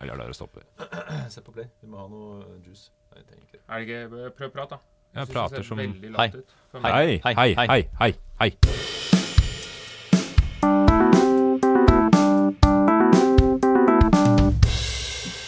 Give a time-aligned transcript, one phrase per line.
[0.00, 0.64] Jeg lar dere stoppe.
[1.34, 1.68] Se på Play.
[1.80, 2.90] Vi må ha noe juice.
[3.12, 3.62] Nei, jeg trenger ikke det.
[3.68, 4.78] Er det ikke Prøv å prate, da.
[5.14, 8.10] Jeg jeg prater som Hei, hei, hei, hei, hei.
[8.40, 8.50] hei.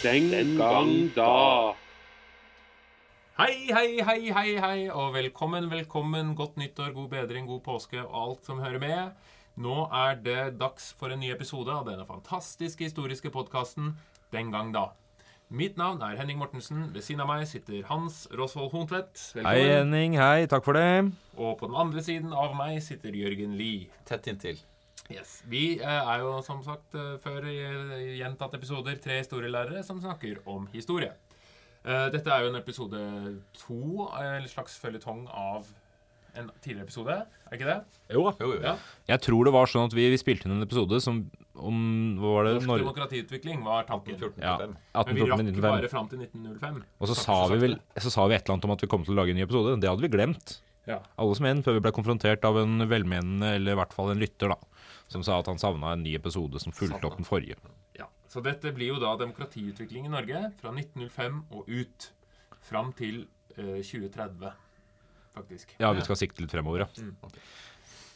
[0.05, 1.75] Den gang da.
[3.37, 6.31] Hei, hei, hei, hei, hei, og velkommen, velkommen.
[6.39, 9.33] Godt nyttår, god bedring, god påske og alt som hører med.
[9.59, 13.97] Nå er det dags for en ny episode av denne fantastiske historiske podkasten
[14.33, 14.89] Den gang da.
[15.47, 16.89] Mitt navn er Henning Mortensen.
[16.91, 19.21] Ved siden av meg sitter Hans Rosvold Hontvedt.
[19.39, 20.17] Hei, Henning.
[20.19, 21.13] Hei, takk for det.
[21.37, 23.87] Og på den andre siden av meg sitter Jørgen Lie.
[24.09, 24.59] Tett inntil.
[25.07, 25.37] Yes.
[25.47, 30.01] Vi eh, er jo som sagt eh, før i i gjentatte episoder tre historielærere som
[30.03, 31.13] snakker om historie.
[31.87, 33.01] Eh, dette er jo en episode
[33.55, 35.69] to, eh, en slags føljetong av
[36.35, 37.15] en tidligere episode.
[37.47, 37.77] Er ikke det?
[38.11, 38.33] Jo da.
[38.43, 38.61] Jo, jo.
[38.67, 38.75] Ja.
[39.13, 41.23] Jeg tror det var sånn at vi, vi spilte inn en episode som
[41.57, 41.79] om
[42.21, 42.53] Hva var det?
[42.57, 42.83] Norsk Norge?
[42.85, 44.17] demokratiutvikling var tanken.
[44.19, 44.57] 14 Ja.
[44.61, 44.77] Men
[45.15, 45.61] vi rakk 1905.
[45.63, 46.83] bare fram til 1905.
[46.99, 49.03] Og så sa, vi vel, så sa vi et eller annet om at vi kom
[49.07, 49.75] til å lage en ny episode.
[49.81, 50.59] Det hadde vi glemt.
[50.87, 51.01] Ja.
[51.19, 54.19] Alle som en, før vi ble konfrontert av en velmenende, eller i hvert fall en
[54.21, 54.55] lytter, da,
[55.11, 57.57] som sa at han savna en ny episode som fulgte opp den forrige.
[57.99, 58.07] ja.
[58.27, 62.11] Så dette blir jo da demokratiutvikling i Norge fra 1905 og ut.
[62.67, 63.21] Fram til
[63.55, 64.51] eh, 2030,
[65.33, 65.75] faktisk.
[65.79, 67.07] Ja, vi skal sikte litt fremover, ja.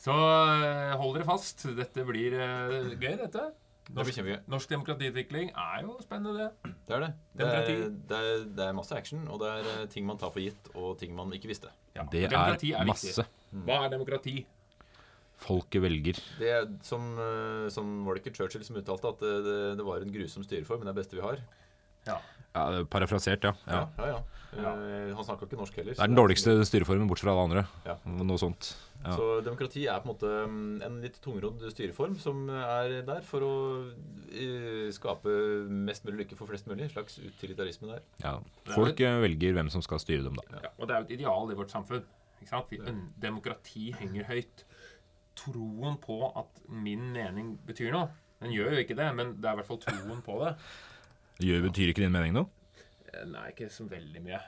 [0.02, 1.68] Så eh, hold dere fast.
[1.78, 3.50] Dette blir uh, gøy, dette.
[3.92, 4.40] Det blir.
[4.50, 6.72] Norsk demokratiutvikling er jo spennende, det.
[6.88, 7.12] Det er det.
[7.36, 10.32] Det er, det, er, det er masse action, og det er eh, ting man tar
[10.34, 11.74] for gitt, og ting man ikke visste.
[11.98, 12.74] Ja, Det er, er viktig.
[12.88, 13.28] masse.
[13.52, 14.36] Hva er demokrati?
[15.42, 16.22] Folket velger.
[16.38, 17.06] Det er som,
[17.74, 20.84] som Var det ikke Churchill som uttalte at det, det, det var en grusom styreform,
[20.84, 21.42] men det er det beste vi har?
[22.06, 22.20] Ja.
[22.52, 23.54] Ja, er Parafrasert, ja.
[23.68, 23.82] ja.
[23.98, 24.08] ja.
[24.14, 24.22] ja.
[24.60, 24.72] Ja.
[25.16, 25.96] Han snakka ikke norsk heller.
[25.96, 27.64] Det er den dårligste styreformen, bortsett fra alle andre.
[27.88, 27.96] Ja.
[28.22, 28.74] Noe sånt.
[29.02, 29.16] Ja.
[29.18, 33.42] Så demokrati er på en måte mm, en litt tungrodd styreform som er der for
[33.48, 33.54] å
[34.94, 35.32] skape
[35.74, 36.86] mest mulig lykke for flest mulig.
[36.86, 38.04] En slags utilitarisme der.
[38.24, 38.36] Ja.
[38.76, 40.62] Folk eh, velger hvem som skal styre dem, da.
[40.68, 42.06] Ja, og det er jo et ideal i vårt samfunn.
[42.42, 42.72] Ikke sant?
[42.74, 42.80] Vi,
[43.22, 44.64] demokrati henger høyt.
[45.42, 48.10] Troen på at min mening betyr noe.
[48.42, 50.56] Den gjør jo ikke det, men det er i hvert fall troen på det.
[51.46, 52.50] Gjør, betyr ikke din mening noe?
[53.10, 54.42] Eh, Nei, ikke så veldig mye.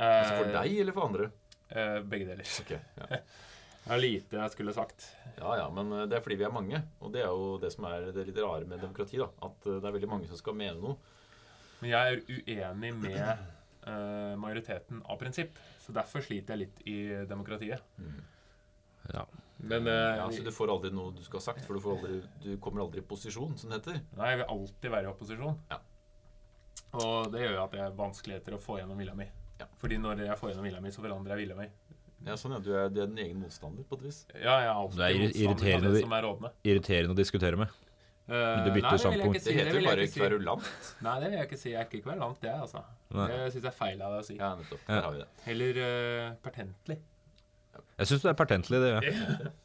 [0.00, 1.30] Altså for Eh, deg eller for andre?
[1.70, 2.46] eh, begge deler.
[2.62, 3.20] Ok, ja.
[3.84, 5.06] Det er lite jeg skulle sagt.
[5.38, 6.82] ja ja, men eh, det er fordi vi er mange.
[7.00, 9.18] Og det er jo det som er det litt rare med demokrati.
[9.18, 10.98] da At eh, det er veldig mange som skal mene noe.
[11.80, 13.20] Men jeg er uenig med
[13.86, 15.56] uh, majoriteten av prinsipp.
[15.80, 17.80] Så derfor sliter jeg litt i demokratiet.
[19.14, 19.24] Ja.
[19.56, 21.96] Men uh, Ja, så du får aldri noe du skal ha sagt, for du, får
[21.96, 24.02] aldri, du kommer aldri i posisjon, som det heter.
[24.20, 25.56] nei, jeg vil alltid være i opposisjon.
[25.72, 25.80] Ja.
[27.00, 29.30] Og det gjør jo at det er vanskeligheter å få gjennom vilja mi.
[29.60, 29.68] Ja.
[29.80, 31.68] Fordi når jeg får gjennom vilja mi, så forandrer jeg vilja mi.
[32.26, 34.26] Ja, sånn ja, Du er, du er din egen motstander, på et vis.
[34.34, 36.50] Ja, jeg alltid Det er irriterende det det- som er rådende.
[36.64, 37.68] Irriterende å diskutere med.
[38.30, 39.34] Eh, Du bytter det jeg standpunkt.
[39.34, 40.20] ikke si, Det heter jo bare si.
[40.20, 40.66] kverulant.
[41.02, 41.70] Nei, det vil jeg ikke si.
[41.70, 42.82] Jeg er ikke kverulant, det, altså.
[43.10, 43.26] Nei.
[43.26, 44.36] Det syns jeg er feil av deg å si.
[44.36, 44.84] Ja, nettopp.
[44.86, 44.94] Ja.
[44.94, 45.28] Der har vi det.
[45.46, 46.98] Heller uh, pertentlig.
[47.98, 48.78] Jeg syns du er pertentlig.
[48.84, 49.00] Det, ja.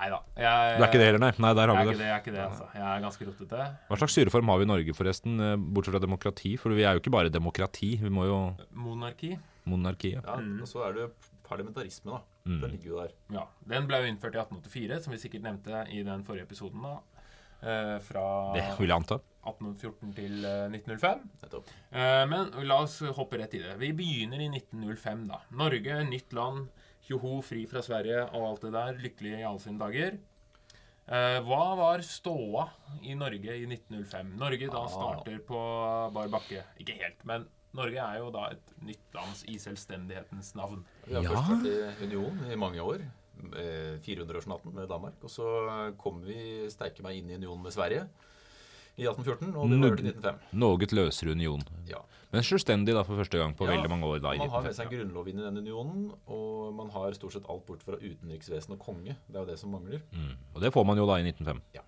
[0.00, 0.20] Nei da.
[0.32, 1.32] Du er ikke det heller, nei?
[1.36, 1.98] Nei, der Jeg har er vi ikke det.
[1.98, 2.66] det, jeg er ikke det, altså.
[2.72, 3.64] Jeg er ganske rotete.
[3.90, 5.34] Hva slags styreform har vi i Norge, forresten?
[5.44, 6.52] eh, Bortsett fra demokrati?
[6.56, 7.90] For vi er jo ikke bare demokrati.
[8.00, 8.38] Vi må jo
[8.72, 9.34] Monarki.
[9.68, 10.14] monarki.
[10.14, 10.22] Ja.
[10.24, 10.62] Ja, Mm.
[10.62, 11.10] Og så er det
[11.50, 12.20] parlamentarisme, da.
[12.46, 12.60] Mm.
[12.62, 13.12] Den ligger jo der.
[13.36, 13.44] Ja,
[13.74, 16.82] Den ble jo innført i 1884, som vi sikkert nevnte i den forrige episoden.
[16.86, 16.94] da.
[17.60, 18.22] Eh, fra
[18.54, 19.18] Det vil jeg anta.
[19.44, 21.26] 1814 til eh, 1905.
[21.42, 21.68] Nettopp.
[21.92, 23.74] Eh, men la oss hoppe rett i det.
[23.82, 25.40] Vi begynner i 1905, da.
[25.52, 26.68] Norge, nytt land,
[27.10, 28.98] joho, fri fra Sverige og alt det der.
[29.04, 30.18] Lykkelig i alle sine dager.
[31.10, 32.68] Eh, hva var ståa
[33.02, 34.36] i Norge i 1905?
[34.38, 34.88] Norge da Ah.
[34.88, 35.58] starter på
[36.14, 36.62] bar bakke.
[36.78, 40.84] Ikke helt, men Norge er jo da et nytt lands i selvstendighetens navn.
[41.06, 41.30] Vi har Ja.
[41.30, 43.00] først vært i union i mange år.
[43.56, 45.14] eh, 400-årsnatten med Danmark.
[45.24, 48.02] Og så kom vi steike meg inn i union med Sverige
[48.98, 50.40] i 1814, og det var til 1905.
[50.52, 51.62] Noe løsere union.
[51.88, 52.02] Ja.
[52.32, 54.20] Men selvstendig da for første gang på Ja, veldig mange år.
[54.20, 57.12] da i Man har med seg en grunnlov inn i den unionen, og man har
[57.12, 59.16] stort sett alt bort fra utenriksvesen og konge.
[59.26, 60.02] Det er jo det som mangler.
[60.12, 60.36] Mm.
[60.54, 61.62] Og det får man jo da i 1905.
[61.74, 61.80] Ja.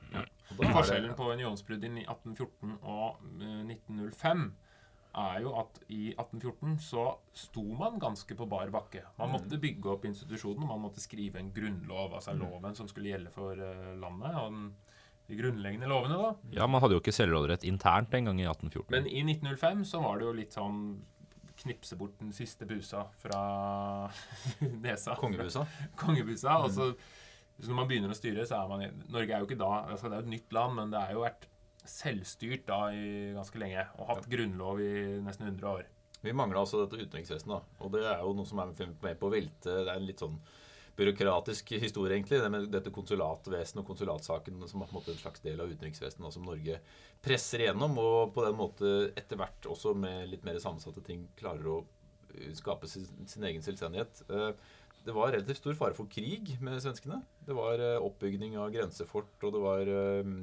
[0.52, 4.52] Og da er Forskjellen det, på unionsbruddet i 1814 og eh, 1905
[5.14, 7.02] er jo at i 1814 så
[7.36, 9.02] sto man ganske på bar bakke.
[9.18, 9.34] Man Mm.
[9.36, 12.40] måtte bygge opp institusjonen, man måtte skrive en grunnlov, altså Mm.
[12.46, 14.34] loven som skulle gjelde for eh, landet.
[14.34, 14.74] og den,
[15.28, 16.34] de grunnleggende lovene, da.
[16.50, 18.90] Ja, man hadde jo ikke selvråderett internt en gang i 1814.
[18.90, 21.02] Men i 1905 så var det jo litt sånn
[21.62, 24.10] knipse bort den siste busa fra
[24.82, 25.14] nesa.
[25.20, 25.66] kongebusa.
[25.96, 26.56] kongebusa.
[26.64, 26.88] Og så,
[27.60, 29.70] så når man begynner å styre, så er man i Norge er jo ikke da
[29.92, 31.46] altså Det er jo et nytt land, men det er jo vært
[31.88, 33.86] selvstyrt da i ganske lenge.
[33.98, 34.92] Og hatt grunnlov i
[35.24, 35.86] nesten 100 år.
[36.22, 37.82] Vi mangla altså dette utenriksvesenet, da.
[37.82, 40.22] Og det er jo noe som er med på å velte Det er en litt
[40.22, 40.36] sånn
[40.98, 42.38] byråkratisk historie, egentlig.
[42.42, 45.72] Det med dette konsulatvesenet og konsulatsaken som er på en måte en slags del av
[45.72, 46.78] utenriksvesenet, som Norge
[47.24, 51.70] presser igjennom, og på den måte etter hvert også med litt mer sammensatte ting klarer
[51.72, 51.80] å
[52.36, 54.24] eh, skape sin, sin egen selvstendighet.
[54.30, 57.24] Eh, Det var relativt stor fare for krig med svenskene.
[57.42, 60.36] Det var oppbygging oppbygning av grensefort, og det var eh,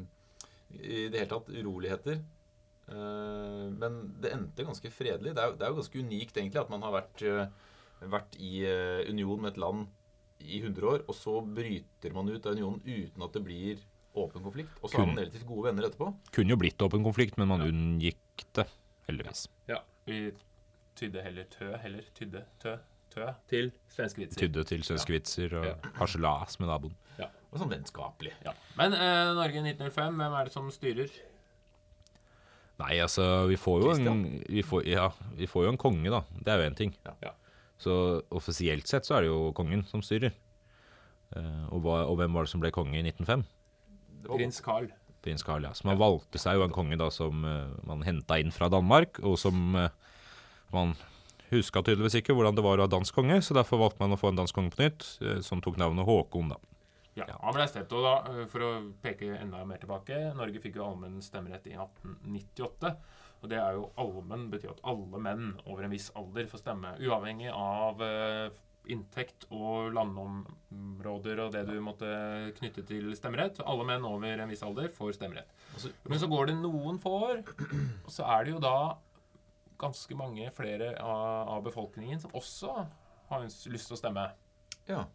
[0.74, 2.20] i det hele tatt uroligheter.
[2.90, 5.34] Eh, Men det endte ganske fredelig.
[5.36, 7.48] Det er, jo- det er jo ganske unikt egentlig at man har vært, eh,
[8.10, 9.88] vært i eh, union med et land
[10.40, 13.78] i 100 år, og så bryter man ut av unionen uten at det blir
[14.16, 14.72] åpen konflikt.
[14.82, 16.14] Og så har man relativt gode venner etterpå.
[16.32, 18.66] Kunne jo blitt åpen konflikt, men man unngikk det,
[19.08, 19.48] heldigvis.
[19.68, 20.32] Ja, vi
[20.96, 22.78] tydde heller tø, heller tydde tø,
[23.12, 24.40] tø til svenske vitser.
[24.48, 25.76] Tydde til svenske vitser og Ja.
[26.00, 26.96] harselas med naboen.
[27.50, 28.36] Og sånn vennskapelig.
[28.46, 28.54] Ja.
[28.78, 31.14] Men eh, Norge 1905, hvem er det som styrer?
[32.80, 36.22] Nei, altså, vi får jo en, vi får, ja, vi får jo en konge, da.
[36.38, 36.94] Det er jo én ting.
[37.08, 37.16] Ja.
[37.26, 37.34] Ja.
[37.80, 37.94] Så
[38.36, 40.36] offisielt sett så er det jo kongen som styrer.
[41.36, 43.44] Eh, og, hva, og hvem var det som ble konge i 1905?
[44.30, 44.90] Prins Carl.
[45.24, 45.74] Prins Carl, ja.
[45.76, 49.20] Så man valgte seg jo en konge da som uh, man henta inn fra Danmark,
[49.24, 49.90] og som uh,
[50.76, 50.96] man
[51.50, 54.20] huska tydeligvis ikke hvordan det var å ha dansk konge, så derfor valgte man å
[54.20, 56.60] få en dansk konge på nytt, uh, som tok navnet Håkon, da.
[57.28, 57.92] Ja, Han ble stemt.
[57.96, 58.72] Og da, eh, for å
[59.04, 62.96] peke enda mer tilbake Norge fikk jo allmenn stemmerett i 1898.
[63.42, 66.96] Og det er jo allmenn betyr at alle menn over en viss alder får stemme.
[67.00, 68.50] Uavhengig av eh,
[68.90, 72.10] inntekt og landområder og det du måtte
[72.58, 73.62] knytte til stemmerett.
[73.66, 75.52] Alle menn over en viss alder får stemmerett.
[76.10, 77.44] Men så går det noen få år,
[78.06, 78.76] og så er det jo da
[79.80, 82.74] ganske mange flere av befolkningen som også
[83.30, 84.26] har lyst til å stemme.
[84.90, 85.06] Ja.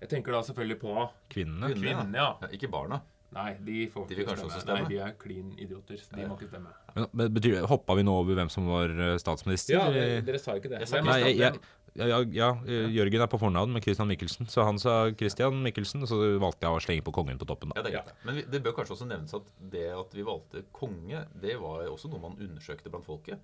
[0.00, 0.94] Jeg tenker da selvfølgelig på
[1.32, 1.70] Kvinnene.
[1.74, 2.30] Kvinnene, ja.
[2.42, 2.48] ja.
[2.52, 3.00] Ikke barna.
[3.36, 5.98] Nei, de får De ikke vil kanskje også Nei, de er klin idioter.
[6.14, 6.28] De Ja.
[6.30, 6.70] må ikke stemme.
[6.94, 9.74] Men, men betyr, Hoppa vi nå over hvem som var eh, statsminister?
[9.76, 10.78] Ja, dere sa ikke det.
[10.84, 11.58] Jeg sa Nei, jeg, jeg,
[11.96, 15.58] ja, ja, ja, eh, Jørgen er på fornavn med Christian Michelsen, så han sa Christian
[15.64, 17.72] Michelsen, og så valgte jeg å slenge på kongen på toppen.
[17.74, 17.80] da.
[17.80, 18.14] Ja, det er greit.
[18.28, 21.88] Men vi, det bør kanskje også nevnes at det at vi valgte konge, det var
[21.90, 23.40] også noe man undersøkte blant folket.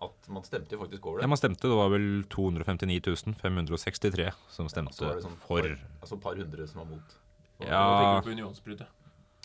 [0.00, 1.24] At man stemte jo faktisk over det.
[1.26, 5.64] Ja, man stemte, det var vel 259 563 som stemte ja, sånn for.
[5.64, 7.16] par, altså et par hundre som var mot.
[7.58, 8.86] Og, Ja, på unionsbruddet.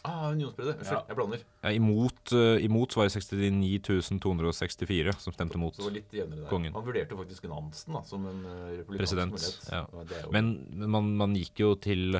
[0.06, 0.76] Ah, unionsbruddet.
[0.82, 1.06] Unnskyld, Ja.
[1.08, 1.44] jeg blander.
[1.64, 5.74] ja imot, uh, imot var det 69 264 som stemte mot.
[5.74, 6.50] Så det var litt jevnere der.
[6.50, 6.74] Kongen.
[6.76, 9.70] Man vurderte faktisk Nansen da, som en uh, republikansk President, mulighet.
[9.72, 10.30] ja.
[10.36, 12.20] Men, men man, man gikk jo til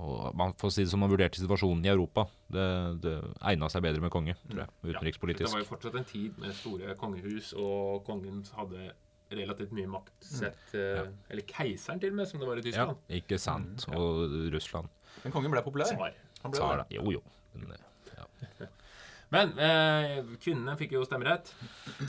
[0.00, 2.24] og man får si det som man vurderte situasjonen i Europa.
[2.52, 2.66] Det,
[3.04, 3.14] det
[3.50, 5.46] egna seg bedre med konge, tror jeg, utenrikspolitisk.
[5.50, 8.90] Det var jo fortsatt en tid med store kongehus, og kongen hadde
[9.32, 12.98] relativt mye makt sett eh, Eller keiseren, til og med, som det var i Tyskland.
[13.08, 13.86] Ja, ikke sant.
[13.96, 14.88] Og Russland.
[15.24, 15.88] Men kongen ble populær.
[15.92, 16.16] Svar.
[16.42, 16.96] Han ble Svar, det.
[16.98, 17.22] Jo, jo.
[17.56, 17.76] Men,
[18.16, 18.68] ja.
[19.32, 21.52] Men eh, kvinnene fikk jo stemmerett.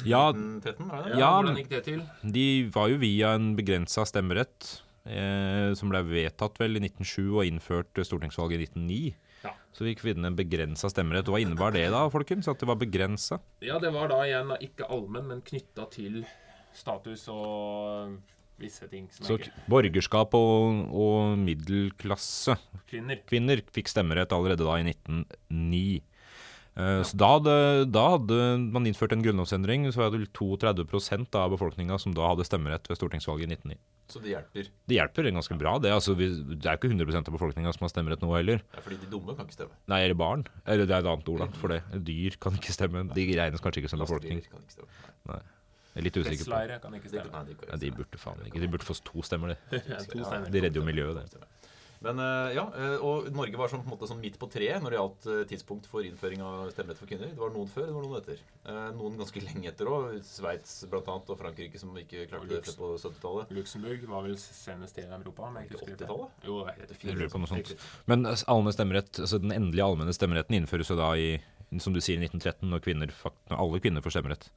[0.08, 1.20] Ja, 13, var det Ja.
[1.22, 2.02] Ja, Hvordan gikk det til?
[2.36, 4.74] de var jo via en begrensa stemmerett,
[5.06, 9.14] eh, som ble vedtatt vel i 1907 og innført stortingsvalget i 1909.
[9.44, 9.54] Ja.
[9.76, 11.28] Så fikk kvinnene en begrensa stemmerett.
[11.28, 12.48] Hva innebar det da, folkens?
[12.52, 13.42] At det var begrensa?
[13.66, 16.22] Ja, det var da igjen ikke allmenn, men knytta til
[16.74, 18.16] status og
[18.62, 22.56] visse ting som Så er borgerskap og, og middelklasse
[22.90, 23.22] kvinner.
[23.30, 26.02] kvinner fikk stemmerett allerede da i 1909.
[26.76, 27.56] Eh, Så da hadde,
[27.94, 28.38] da hadde
[28.74, 32.88] man innført en grunnlovsendring, så var det vel 32 av befolkninga som da hadde stemmerett
[32.90, 33.78] ved stortingsvalget i 1909.
[34.10, 34.68] Så det hjelper.
[34.90, 35.92] Det hjelper ganske bra, det.
[35.94, 38.60] Altså, vi, det er ikke 100% av befolkninga som har stemmerett nå heller.
[38.74, 39.78] Det er fordi de dumme kan ikke stemme.
[39.88, 40.44] Nei, eller barn.
[40.66, 41.82] Eller det er et annet ord da, for det.
[42.10, 43.06] Dyr kan ikke stemme.
[43.14, 44.42] De regnes kanskje ikke som befolkning.
[44.42, 45.42] Lastebiler kan ikke stemme.
[45.94, 47.32] Jeg er litt usikker på kan ikke stemme.
[47.38, 48.62] Nei, de De burde faen ikke.
[48.66, 49.54] De burde få to stemmer,
[50.10, 50.50] stemmer.
[50.50, 51.48] De redder jo miljøet, det.
[52.04, 54.84] Men eh, ja, eh, og Norge var sånn, på en måte sånn midt på treet
[54.84, 57.32] når det gjaldt eh, tidspunkt for innføring av stemmerett for kvinner.
[57.32, 58.42] Det var noen før, det var noen etter.
[58.68, 60.18] Eh, Noen ganske lenge etter òg.
[60.28, 61.16] Sveits bl.a.
[61.16, 63.54] og Frankrike som ikke klarte det før på 70-tallet.
[63.56, 65.50] Luxembourg var vel senest i Europa.
[65.56, 66.44] Men ikke 80-tallet?
[66.50, 67.74] Jo, det er lurer på noe sånt.
[68.12, 71.30] Men altså, allmenn stemmerett, altså den endelige allmenne stemmeretten innføres jo da i
[71.82, 73.14] som du sier, i 1913, når, kvinner,
[73.50, 74.50] når alle kvinner får stemmerett.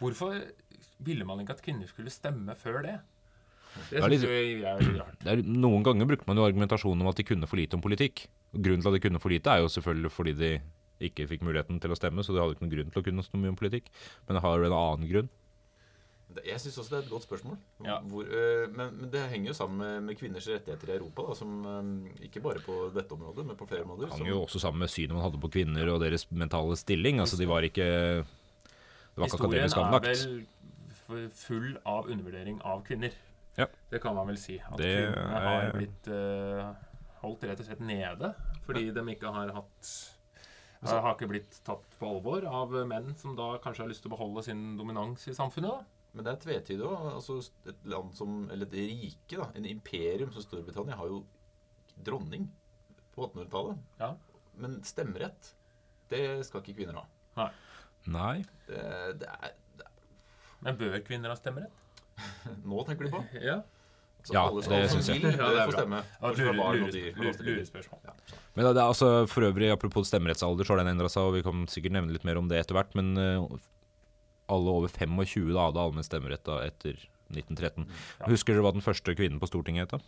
[0.00, 0.40] Hvorfor
[1.06, 2.96] ville man ikke at kvinner skulle stemme før det?
[3.90, 4.26] Det er litt-.
[5.26, 7.84] Det er, noen ganger brukte man jo argumentasjonen om at de kunne for lite om
[7.84, 8.26] politikk.
[8.52, 10.52] Grunnen til at de kunne for lite, er jo selvfølgelig fordi de
[11.06, 13.24] ikke fikk muligheten til å stemme, så de hadde ikke noen grunn til å kunne
[13.26, 13.90] så mye om politikk.
[14.26, 15.28] Men det har jo en annen grunn.
[16.44, 17.56] Jeg syns også det er et godt spørsmål.
[17.86, 17.96] Ja.
[18.10, 21.24] Hvor, øh, men, men det henger jo sammen med, med kvinners rettigheter i Europa.
[21.28, 24.10] Da, som øh, Ikke bare på dette området, men på flere områder.
[24.10, 27.22] hang Som, jo også sammen med synet man hadde på kvinner og deres mentale stilling.
[27.22, 30.26] Altså, de var ikke Det var ikke Historien er anlagt.
[31.06, 33.14] vel full av undervurdering av kvinner.
[33.56, 33.66] Ja.
[33.90, 34.58] Det kan man vel si.
[34.60, 36.74] At Det kvinnene har er- blitt uh,
[37.22, 38.34] holdt rett og slett nede
[38.66, 39.94] fordi de ikke har hatt
[40.86, 44.16] har ikke blitt tatt på alvor av menn som da kanskje har lyst til å
[44.16, 45.70] beholde sin dominans i samfunnet.
[45.72, 45.84] da.
[46.16, 47.06] Men det er tvetydig òg.
[47.16, 49.48] Altså, et land som Eller et rike, da.
[49.54, 51.24] En imperium som Storbritannia har jo
[52.04, 52.46] dronning
[53.14, 53.78] på 1800-tallet.
[54.00, 54.12] Ja.
[54.56, 55.54] Men stemmerett,
[56.12, 57.48] det skal ikke kvinner ha.
[58.06, 58.44] Nei.
[58.68, 59.88] Det, det er, det
[60.62, 61.82] Men bør kvinner ha stemmerett?
[62.64, 63.22] Nå tenker du på?
[63.42, 63.60] Ja.
[64.26, 65.20] Så Ja, alle, det syns jeg.
[65.22, 65.78] vil, Ja, det er bra.
[65.78, 66.00] stemme.
[66.20, 68.02] Ja, lure- lure-.
[68.56, 71.42] Men det er altså, for øvrig, apropos stemmerettsalder, så har den endra seg, og vi
[71.46, 72.94] kan sikkert nevne litt mer om det etter hvert.
[72.98, 73.46] Men uh,
[74.50, 76.98] alle over 25 da hadde allmenn stemmerett da etter
[77.30, 77.86] 1913.
[78.20, 78.26] Ja.
[78.30, 80.02] Husker dere hva den første kvinnen på Stortinget het?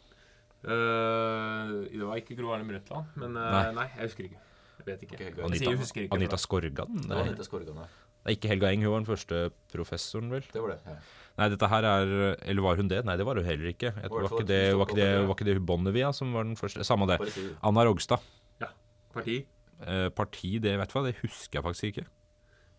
[0.67, 3.73] Eh, det var ikke Gro Harlem Brundtland, men uh, Nei.
[3.77, 3.87] nei.
[3.95, 4.41] jeg husker ikke.
[4.79, 5.15] Jeg vet ikke.
[5.15, 6.17] Okay, Anita, Jeg jeg husker ikke.
[6.19, 6.99] Anita Skorgan?
[7.15, 7.87] Anita Skorgan, ja.
[8.29, 9.39] Det er ikke Helga Eng, hun var den første
[9.73, 10.45] professoren, vel?
[10.53, 10.79] Det var det.
[10.85, 10.97] Ja.
[11.39, 12.11] Nei, dette her er
[12.51, 12.99] Eller var hun det?
[13.07, 13.93] Nei, det var hun heller ikke.
[13.95, 16.35] Jeg, Det var, ikke det, et var, ikke det, var ikke det hun Bonnevie som
[16.37, 16.85] var den første?
[16.85, 17.19] Samme det.
[17.65, 18.21] Anna Rogstad.
[18.61, 18.69] Ja.
[19.15, 19.39] Parti?
[19.81, 22.05] Eh, parti, det vet du hva, det husker jeg faktisk ikke.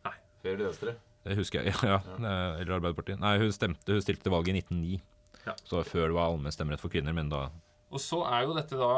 [0.06, 0.13] Nei.
[0.44, 0.96] Per Venstre?
[1.25, 1.98] Det husker jeg, ja.
[1.98, 2.36] ja.
[2.60, 3.20] Eller Arbeiderpartiet.
[3.24, 5.00] Nei, hun stemte, hun stilte til valget i 1909.
[5.48, 5.56] Ja.
[5.63, 7.48] Så før det var allmenn stemmerett for kvinner, men da
[7.89, 8.91] Og så er jo dette da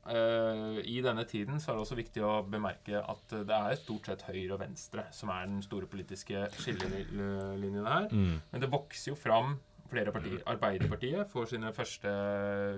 [0.00, 4.22] I denne tiden så er det også viktig å bemerke at det er stort sett
[4.24, 8.08] høyre og venstre som er den store politiske skillelinjen her.
[8.08, 8.38] mm.
[8.48, 9.58] Men det vokser jo fram
[9.90, 10.42] flere partier.
[10.50, 12.10] Arbeiderpartiet får sine første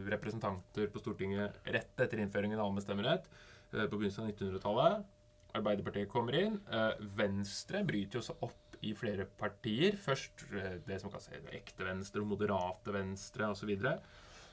[0.08, 5.06] representanter på Stortinget rett etter innføringen av allmennstemmerett eh, på begynnelsen av 1900-tallet.
[5.58, 6.58] Arbeiderpartiet kommer inn.
[6.72, 9.98] Eh, Venstre bryter jo seg opp i flere partier.
[10.00, 13.62] Først eh, det som kan se ekte venstre og moderate venstre osv.
[13.62, 13.96] Så, videre.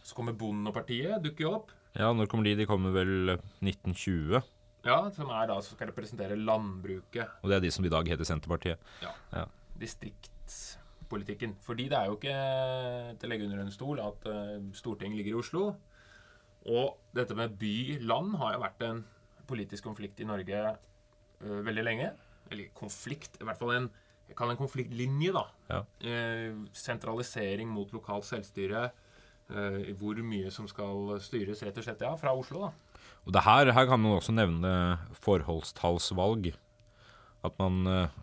[0.03, 1.75] så kommer Bondepartiet, dukker jo opp.
[1.97, 2.55] Ja, når kommer de?
[2.59, 4.41] De kommer vel 1920.
[4.85, 7.39] Ja, Som er da, som skal representere landbruket.
[7.43, 8.79] Og det er de som i dag heter Senterpartiet.
[9.03, 9.45] Ja,
[9.79, 11.55] distriktspolitikken.
[11.63, 12.35] Fordi det er jo ikke
[13.19, 15.63] til å legge under en stol at uh, Stortinget ligger i Oslo.
[16.69, 19.03] Og dette med by-land har jo vært en
[19.49, 22.13] politisk konflikt i Norge uh, veldig lenge.
[22.49, 23.91] Eller konflikt, i hvert fall en
[24.37, 25.45] kan en konfliktlinje, da.
[25.71, 25.83] Ja.
[26.05, 28.89] Uh, sentralisering mot lokalt selvstyre.
[29.53, 33.05] Eh, hvor mye som skal styres, rett og slett, ja, fra Oslo, da.
[33.27, 34.71] Og det her, her kan man også nevne
[35.21, 36.53] forholdstallsvalg.
[37.45, 38.21] At man eh,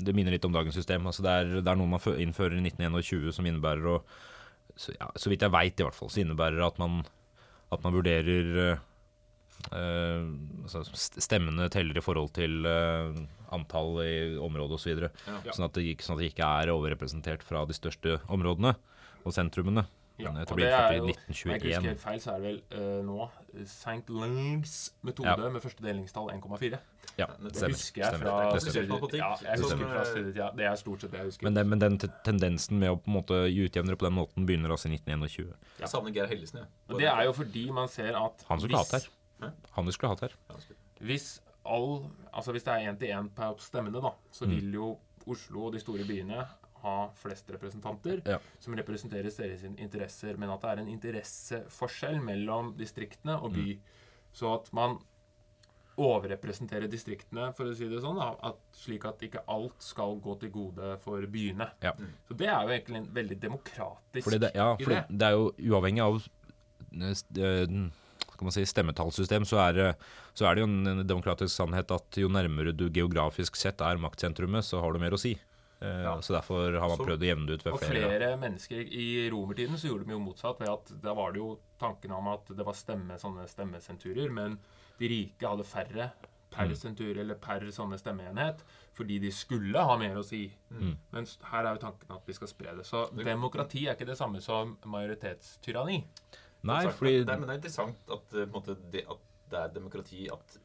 [0.00, 1.08] Det minner litt om dagens system.
[1.08, 4.02] Altså det, er, det er noe man innfører i 1921 som innebærer å
[4.80, 7.02] så, ja, så vidt jeg veit, i hvert fall, så innebærer det at man,
[7.74, 8.78] at man vurderer
[9.68, 10.24] Uh,
[11.20, 13.12] Stemmene teller i forhold til uh,
[13.52, 15.02] antall i området osv.
[15.04, 15.52] Ja.
[15.52, 18.72] Sånn, at det sånn at det ikke er overrepresentert fra de største områdene
[19.20, 19.84] og sentrumene.
[20.22, 22.62] Ja, og det er jo- Om jeg ikke husker helt feil, så er det vel
[22.78, 23.30] uh, nå
[23.64, 24.08] St.
[24.08, 25.48] Langs metode Ja.
[25.50, 26.78] med første delingstall 1,4.
[27.18, 27.74] Ja, Det Det stemmer.
[27.74, 29.18] husker jeg fra Det.
[29.18, 30.32] Ja, jeg husker fra.
[30.36, 31.44] Ja, det er stort sett det jeg husker.
[31.44, 34.46] Men, den, men den tendensen med å på en måte utjevne det på den måten
[34.46, 35.52] begynner altså i 1921.
[35.80, 36.66] Jeg savner Geir Hellesen, jeg.
[36.88, 39.08] Og det er jo fordi man ser at Han skulle hatt her.
[39.42, 39.50] Hæ?
[39.72, 40.34] Han vi skulle hatt her.
[41.00, 44.50] Hvis, all, altså hvis det er én-til-én på stemmene, da, så Mm.
[44.50, 46.46] vil jo Oslo og de store byene
[46.82, 48.38] ha flest representanter Ja.
[48.58, 53.74] som representerer deres interesser, men at det er en interesseforskjell mellom distriktene og by.
[53.76, 53.80] Mm.
[54.32, 54.98] Så at man
[56.00, 60.52] overrepresenterer distriktene, for å si det sånn, at, slik at ikke alt skal gå til
[60.54, 61.66] gode for byene.
[61.84, 61.92] Ja.
[62.28, 65.50] Så det er jo egentlig en veldig demokratisk Fordi det, ja, fordi det er jo
[65.74, 66.20] uavhengig av
[66.94, 67.74] eh, eh,
[68.30, 69.96] skal man si, stemmetallssystem, så er, det-
[70.34, 73.98] så er det jo en en demokratisk sannhet at jo nærmere du geografisk sett er
[74.00, 75.34] maktsentrumet, så har du mer å si.
[75.82, 76.20] Eh, Ja.
[76.20, 78.08] Så derfor har man Så- prøvd å jevne det ut ved Og flere.
[78.08, 80.58] flere mennesker i romertiden så gjorde de jo motsatt.
[80.60, 84.58] ved at Da var det jo tanken om at det var stemme, sånne stemmesenturer, men
[84.98, 86.12] de rike hadde færre
[86.50, 86.74] per Mm.
[86.76, 88.58] sentur eller per sånne stemmeenhet
[88.92, 90.52] fordi de skulle ha mer å si.
[90.72, 90.96] Mm.
[91.12, 92.84] Mens her er jo tanken at vi skal spre det.
[92.84, 96.04] Så demokrati er ikke det samme som majoritetstyranni.
[96.62, 98.76] Nei, Sagt, fordi men det, er, men det er interessant at, eh, på en måte,
[98.90, 99.18] det, at
[99.48, 100.58] det er demokrati at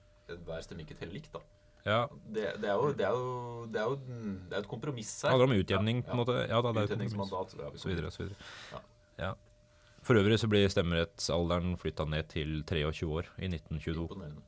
[0.43, 1.31] hver stemme ikke teller likt.
[1.31, 1.39] da.
[1.85, 3.95] Ja, Det, det, er jo, det, er jo, det, er jo,
[4.49, 5.29] det er et kompromiss her.
[5.29, 6.37] det handler om utjevning, på en Ja, måte.
[6.49, 6.89] Ja, da, det er.
[6.89, 7.55] Utjevningsmandat.
[7.81, 8.49] Så videre, så videre.
[8.71, 8.81] Ja.
[9.21, 9.31] Ja.
[10.05, 14.07] For øvrig så blir stemmerettsalderen flytta ned til 23 år i 1922.
[14.09, 14.43] Imponerende.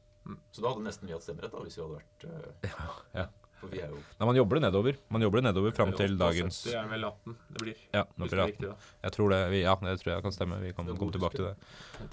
[0.51, 2.25] Så da hadde nesten vi hatt stemmerett, da, hvis vi hadde vært
[2.67, 2.89] Ja,
[3.21, 3.27] ja.
[3.57, 4.97] For vi er jo Nei, man jobber det nedover.
[5.09, 7.79] Man jobber det nedover fram til dagens Det er vel 18 det blir.
[7.95, 8.39] Ja, nå 18.
[8.45, 8.69] riktig.
[9.07, 10.61] Jeg tror det, vi, ja, det tror jeg kan stemme.
[10.61, 11.55] Vi kan komme tilbake til det.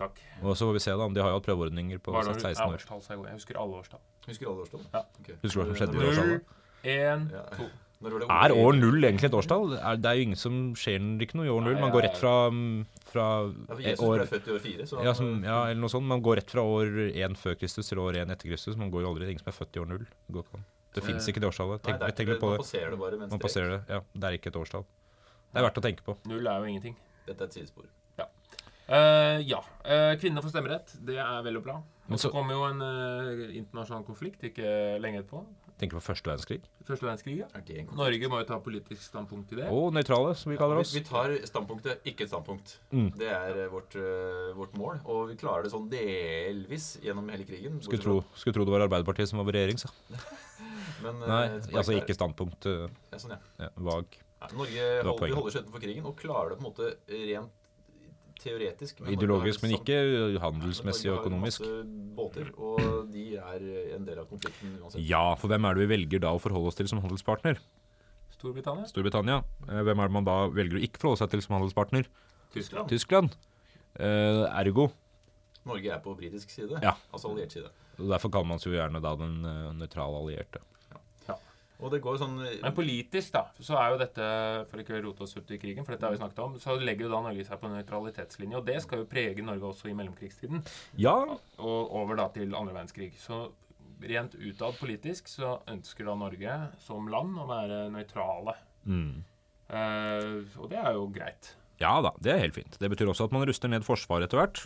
[0.00, 0.20] Takk.
[0.42, 1.04] Og så får vi se, da.
[1.04, 2.80] om De har jo hatt prøveordninger på Hva er 16 år.
[3.28, 4.00] jeg husker alle årstall.
[4.26, 4.84] Husker alle årstall?
[4.92, 5.04] Ja.
[5.20, 5.40] Okay.
[5.44, 6.52] Husker du hva som skjedde i årstallet?
[6.84, 7.48] Én, Ja.
[7.56, 7.70] to.
[8.04, 9.78] Når var det Er år null egentlig et årstall?
[9.78, 11.78] Er- Det er jo ingen som skjer ikke noe i år null.
[11.80, 13.26] Man går rett fra, mm, fra
[13.70, 14.86] Ja, Jesus år ble født i år fire.
[14.90, 16.04] Så ja, som, ja, eller noe sånt.
[16.04, 18.76] Man går rett fra år én før Kristus til år én etter Kristus.
[18.76, 20.04] Man går jo aldri ingen som er født i år null.
[20.04, 20.64] Det, går ikke an.
[20.94, 21.90] Det Eh, fins ikke det årstallet.
[21.90, 22.64] Nei, det tenk ikke på Man det.
[22.64, 23.46] passerer det bare med en Man strek.
[23.48, 23.80] passerer det.
[23.88, 24.86] Ja, det er ikke et årstall.
[25.52, 26.16] Det er verdt å tenke på.
[26.30, 26.96] Null er jo ingenting.
[27.26, 27.90] Dette er et sidespor.
[28.86, 29.62] Eh, ja.
[29.84, 30.96] Uh, kvinner får stemmerett.
[31.00, 31.80] Det er vel og bra.
[32.04, 35.40] Men Og så kommer jo en uh, internasjonal konflikt ikke lenge etterpå.
[35.80, 36.60] Tenker på første verdenskrig.
[36.86, 37.38] Første verdenskrig.
[37.40, 37.48] Ja.
[37.56, 37.96] Det en konflikt?
[37.98, 39.70] Norge må jo ta politisk standpunkt til det.
[39.72, 40.92] Og nøytrale, som vi kaller oss.
[40.92, 40.98] oss.
[40.98, 42.76] vi tar standpunktet, ikke et standpunkt.
[42.92, 43.08] Mm.
[43.18, 43.96] Det er vårt,
[44.54, 45.00] vårt mål.
[45.08, 47.80] Og vi klarer det sånn delvis gjennom hele krigen.
[47.82, 49.90] Skulle tro, skulle tro det var Arbeiderpartiet som var ved regjering, så.
[51.02, 52.66] Men, eh, Nei, altså ikke standpunkt.
[52.66, 53.38] eh, Ja, sånn, ja.
[53.66, 54.06] Ja, vag.
[54.40, 57.50] Nei, Norge hold, holder seg utenfor krigen og klarer det på en måte rent
[58.40, 59.00] teoretisk.
[59.00, 59.96] men Ideologisk, men ikke
[60.42, 61.60] handelsmessig og Norge økonomisk.
[61.64, 65.00] har masse båter, og de er en del av konflikten uansett.
[65.06, 67.58] Ja, for hvem er det vi velger da å forholde oss til som handelspartner?
[68.34, 68.84] Storbritannia.
[68.90, 69.38] Storbritannia.
[69.68, 72.06] Eh, Hvem er det man da velger å ikke forholde seg til som handelspartner?
[72.52, 72.88] Tyskland.
[72.90, 73.36] Tyskland.
[73.96, 74.90] Eh, ergo.
[75.64, 76.92] Norge er på britisk side, Ja.
[77.12, 77.70] altså alliert side.
[77.98, 80.62] Og Derfor kaller man seg jo gjerne da den eh, nøytrale allierte.
[80.92, 81.36] Ja.
[81.82, 84.26] Og det går sånn Men politisk, da, så er jo dette
[84.70, 86.76] For ikke å rote oss ut i krigen, for dette har vi snakket om, så
[86.78, 88.60] legger jo da Norge seg på nøytralitetslinje.
[88.60, 90.62] Og det skal jo prege Norge også i mellomkrigstiden.
[91.02, 91.16] Ja,
[91.58, 93.12] Og over da til andre verdenskrig.
[93.20, 93.46] Så
[94.04, 98.58] rent utad politisk så ønsker da Norge som land å være nøytrale.
[98.84, 99.14] mm.
[99.64, 101.54] Uh, og det er jo greit.
[101.80, 102.74] ja da, det er helt fint.
[102.78, 104.60] Det betyr også at man ruster ned Forsvaret etter hvert.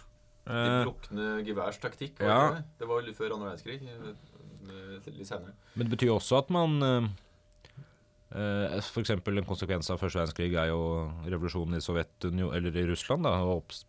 [0.48, 2.18] De Eh, brukne geværs taktikk.
[2.24, 2.50] Var ja.
[2.56, 2.88] det, det?
[2.88, 3.82] var litt før andre verdenskrig.
[3.84, 5.52] eh, Litt senere.
[5.76, 6.82] Men det betyr også at man
[8.32, 10.80] eh, For eksempel en konsekvens av første verdenskrig er jo
[11.24, 13.84] revolusjonen i Sovjetunionen, eller i Russland, da, og opps-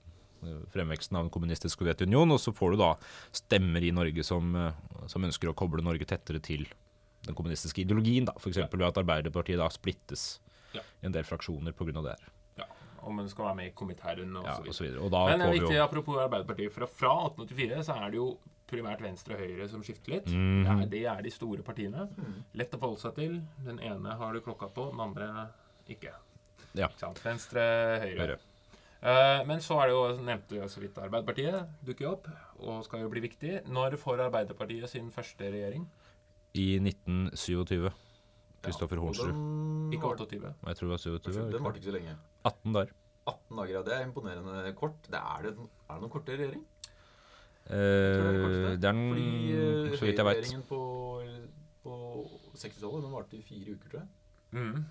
[0.72, 2.32] fremveksten av en kommunistisk Sovjetunion.
[2.32, 2.94] Og så får du da
[3.36, 4.54] stemmer i Norge som,
[5.12, 6.64] som ønsker å koble Norge tettere til
[7.28, 8.24] den kommunistiske ideologien.
[8.30, 8.56] da, F.eks.
[8.72, 10.40] ved at Arbeiderpartiet da splittes
[10.72, 10.82] Ja.
[11.02, 11.92] i en del fraksjoner pga.
[12.04, 12.30] det her.
[13.04, 15.04] Om man skal være med i komitæren og Ja, så og så videre.
[15.06, 18.20] Og da Men det er viktig, jo apropos Arbeiderpartiet, for fra 1884 så er det
[18.20, 18.30] jo
[18.70, 20.28] primært Venstre og Høyre som skifter litt.
[20.30, 20.66] Mm.
[20.66, 22.06] det, er, det er de store partiene.
[22.54, 23.40] Lett å forholde seg til.
[23.66, 25.50] Den ene har du klokka på, den andre
[25.90, 26.14] ikke.
[26.78, 26.88] Ja.
[26.92, 27.24] Ikke sant?
[27.26, 27.64] Venstre,
[28.04, 28.20] Høyre.
[28.28, 28.40] Høyre.
[29.00, 32.28] Eh, men så er det jo, nevnte jeg så vidt Arbeiderpartiet dukker opp,
[32.60, 33.62] og skal jo bli viktig.
[33.72, 35.88] Når får Arbeiderpartiet sin første regjering?
[36.58, 37.90] i 1927.
[38.64, 39.94] Kristoffer Ja, Hornsrud.
[39.94, 40.54] Ikke var- 28.
[40.68, 41.52] Jeg tror det var 27.
[41.52, 42.16] Den varte ikke så lenge.
[42.46, 42.92] 18 dager.
[43.28, 43.82] 18 dager, ja.
[43.84, 44.96] Det er imponerende kort.
[45.08, 45.54] Det er, det,
[45.90, 46.66] er det noen kortere regjering?
[47.70, 50.38] Eh, det er det det er den, Fordi eh, så vidt jeg veit.
[50.38, 50.80] Regjeringen på,
[51.84, 51.94] på
[52.56, 54.10] 60-tallet den varte i fire uker, tror jeg.
[54.52, 54.86] Mm.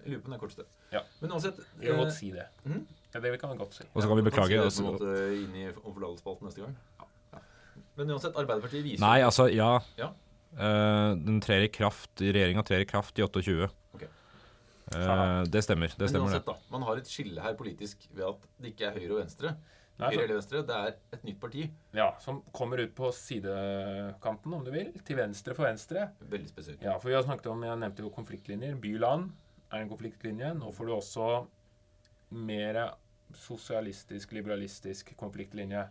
[0.00, 0.64] Jeg lurer på den er korteste.
[0.92, 1.00] Ja.
[1.20, 2.46] Men uansett Vi kan eh, godt si det.
[2.64, 2.86] Mm?
[3.14, 3.84] Ja, det kan vi godt si.
[3.94, 4.70] Og så kan vi Ja, beklage.
[4.70, 6.76] si det på en måte inn i neste gang.
[7.00, 7.38] Ja.
[7.96, 9.78] Men uansett, Arbeiderpartiet viser Nei, altså, ja.
[9.98, 10.10] Ja.
[10.58, 13.68] Eh, den trer i kraft, Regjeringa trer i kraft i 28.
[13.94, 14.02] Ok.
[14.02, 15.92] Eh, det stemmer.
[15.96, 16.56] Det Men uansett, da.
[16.70, 19.54] Man har et skille her politisk ved at det ikke er høyre og venstre.
[20.00, 21.70] Nei, Høyre eller venstre, Det er et nytt parti.
[21.92, 24.92] ja, som kommer ut på sidekanten, om du vil.
[25.04, 26.06] Til venstre for venstre.
[26.24, 26.82] Veldig spesielt.
[26.82, 28.80] Ja, for vi har snakket om, Jeg nevnte jo konfliktlinjer.
[28.80, 29.30] By-land
[29.70, 30.54] er en konfliktlinje.
[30.56, 31.46] Nå får du også
[32.30, 32.94] mer
[33.34, 35.86] sosialistisk, liberalistisk konfliktlinje.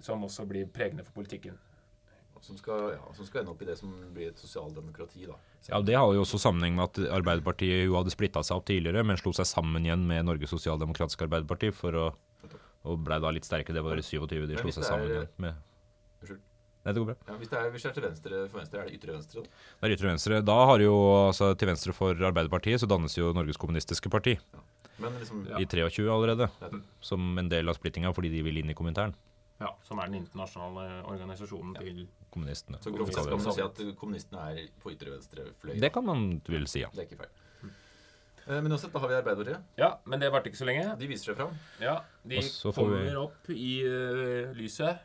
[0.00, 1.56] Som også blir pregende for politikken.
[2.44, 5.24] Som skal, ja, som skal ende opp i det som blir et sosialdemokrati.
[5.30, 5.38] da.
[5.70, 9.00] Ja, Det har jo også sammenheng med at Arbeiderpartiet jo hadde splitta seg opp tidligere,
[9.06, 12.06] men slo seg sammen igjen med Norges Sosialdemokratiske Arbeiderparti for å
[12.84, 13.78] og blei da litt sterkere.
[13.78, 15.54] Det var i 27 de slo seg sammen igjen med
[16.20, 16.42] Unnskyld.
[16.84, 17.14] Nei, det går bra.
[17.30, 19.40] Ja, hvis, det er, hvis det er til venstre for venstre, er det ytre venstre?
[19.40, 19.62] da?
[19.80, 20.40] Det er ytre venstre.
[20.44, 20.94] Da har jo,
[21.30, 24.36] altså til venstre for Arbeiderpartiet, så dannes jo Norges Kommunistiske Parti
[25.00, 25.56] Men liksom, Ja.
[25.58, 26.50] i 23 allerede.
[27.00, 29.14] Som en del av splittinga fordi de vil inn i Komintern.
[29.60, 32.80] Ja, Som er den internasjonale organisasjonen til Kommunistene.
[32.82, 35.76] så grovt sett kan man si at kommunistene er på ytre venstre fløy.
[35.80, 36.88] Det kan man vel si, ja.
[36.92, 37.70] Det er ikke feil.
[38.46, 39.62] Eh, Men uansett, da har vi Arbeiderpartiet.
[39.78, 40.98] Ja, men det varte ikke så lenge.
[40.98, 41.54] De viser seg fram.
[41.80, 42.42] Ja, De
[42.74, 44.98] kommer vi- opp i uh, lyset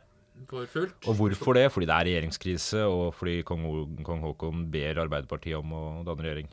[0.50, 1.08] for fullt.
[1.08, 1.72] Og hvorfor det?
[1.72, 3.64] Fordi det er regjeringskrise, og fordi kong,
[4.04, 6.50] kong Haakon ber Arbeiderpartiet om å danne regjering.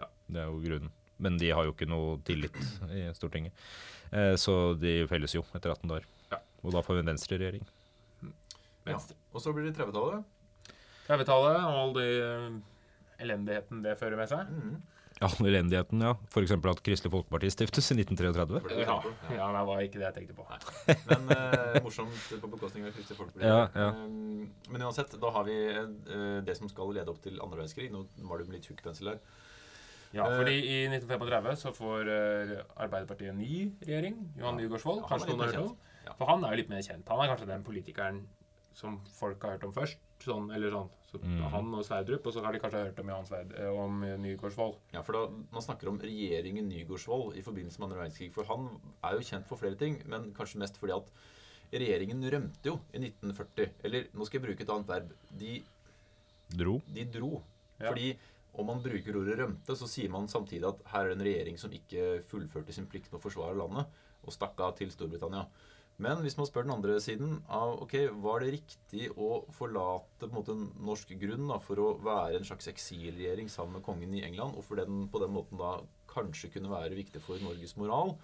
[0.00, 0.06] Ja.
[0.28, 0.90] Det er jo grunnen.
[1.20, 2.56] Men de har jo ikke noe tillit
[2.90, 3.52] i Stortinget.
[4.10, 6.04] Eh, så de felles jo etter 18 dager.
[6.64, 7.66] Og da får vi en venstreregjering.
[8.88, 8.98] Ja.
[9.32, 10.24] Og så blir det 30-tallet.
[11.08, 12.58] 30-tallet og all det eh,
[13.24, 14.50] elendigheten det fører med seg.
[14.50, 14.74] Mm.
[15.20, 16.16] Ja, elendigheten, ja.
[16.26, 16.52] F.eks.
[16.56, 18.58] at Kristelig Folkeparti stiftes i 1933.
[18.64, 18.96] For Ja,
[19.30, 20.46] ja, det var ikke det jeg tenkte på.
[21.06, 23.46] Men eh, morsomt på bekostning av Kristelig Folkeparti.
[23.46, 23.92] Ja, ja.
[23.92, 27.92] Eh, men uansett, da har vi eh, det som skal lede opp til andre verdenskrig.
[27.94, 29.22] Nå var det med litt tjukk pensel her.
[30.14, 32.52] Ja, fordi i 1935 så får eh,
[32.84, 33.54] Arbeiderpartiet en ny
[33.86, 34.18] regjering.
[34.38, 34.60] Johan Ja.
[34.64, 35.06] Nygaardsvold.
[35.10, 35.76] Kanskje noen har hørt om?
[36.04, 36.14] Ja.
[36.18, 37.08] For han er jo litt mer kjent.
[37.08, 38.22] Han er kanskje den politikeren
[38.74, 39.98] som folk har hørt om først.
[40.24, 40.88] Sånn, eller sånn.
[41.10, 41.42] Så Mm.
[41.52, 44.78] Han og Sverdrup, og så har de kanskje hørt om Johan Sverd, eh, om Nygaardsvold.
[44.92, 48.32] Ja, for da, Man snakker om regjeringen Nygaardsvold i forbindelse med andre verdenskrig.
[48.32, 51.06] For han er jo kjent for flere ting, men kanskje mest fordi at
[51.72, 53.70] regjeringen rømte jo i 1940.
[53.84, 55.12] Eller nå skal jeg bruke et annet verb.
[55.38, 55.62] De,
[56.54, 56.80] Dro.
[56.92, 57.42] de dro.
[57.80, 57.90] Ja.
[57.90, 58.16] Fordi
[58.54, 61.58] om man bruker ordet rømte, så sier man samtidig at her er det en regjering
[61.58, 63.86] som ikke fullførte sin plikt med å forsvare landet,
[64.24, 65.46] og stakk av til Storbritannia.
[66.02, 67.92] Men hvis man spør den andre siden av ok,
[68.24, 72.48] var det riktig å forlate på en måte norsk grunn da, for å være en
[72.48, 75.76] slags eksilregjering sammen med kongen i England, og for den på den måten da
[76.10, 78.16] kanskje kunne være viktig for Norges moral,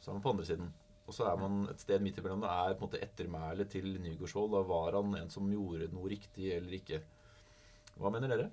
[0.00, 0.68] så er man på andre siden.
[1.08, 2.44] Og så er man et sted midt imellom.
[2.44, 4.52] Det er på en måte ettermælet til Nygaardsvold.
[4.54, 7.00] Da var han en som gjorde noe riktig eller ikke.
[7.98, 8.46] Hva mener dere?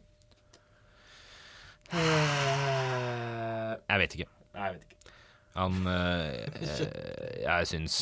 [1.92, 4.30] Eh, Jeg vet ikke.
[4.56, 5.14] Nei, jeg vet ikke.
[5.58, 8.02] Han eh, eh, Jeg syns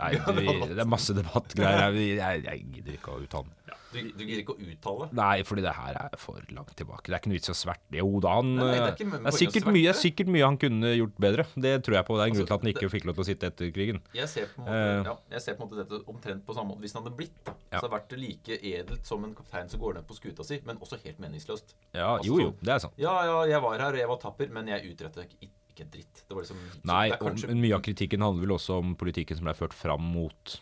[0.00, 1.92] Nei, vi, det er masse debattgreier.
[1.92, 3.56] Jeg, jeg, jeg gidder ikke å uttale meg.
[3.90, 5.06] Du, du gidder ikke å uttale?
[5.18, 7.08] Nei, fordi det her er for langt tilbake.
[7.08, 8.92] Det er ikke noe vits i å sverte Jo da, han Nei, nei, det er
[8.94, 11.46] eh, det er sikkert poenget å mye, sikkert mye han kunne gjort bedre.
[11.66, 12.16] Det tror jeg på.
[12.16, 13.72] Det er en grunn til at han Altså, ikke fikk lov til å sitte etter
[13.74, 14.00] krigen.
[14.16, 16.56] Jeg ser på en måte, uh, ja, jeg ser på en måte dette omtrent på
[16.56, 16.84] samme måte.
[16.86, 17.76] Hvis han hadde blitt, da, Ja.
[17.76, 20.60] så hadde det vært like edelt som en kaptein som går ned på skuta si,
[20.66, 21.74] men også helt meningsløst.
[21.90, 22.94] Ja, Altså, jo jo, det er sant.
[23.00, 25.94] Ja, ja, jeg var her, og jeg var tapper, men jeg utrettet ikke, ikke en
[25.96, 26.22] dritt.
[26.28, 29.48] Det var liksom Nei, kanskje, men mye av kritikken handler vel også om politikken som
[29.48, 30.56] ble ført fram mot,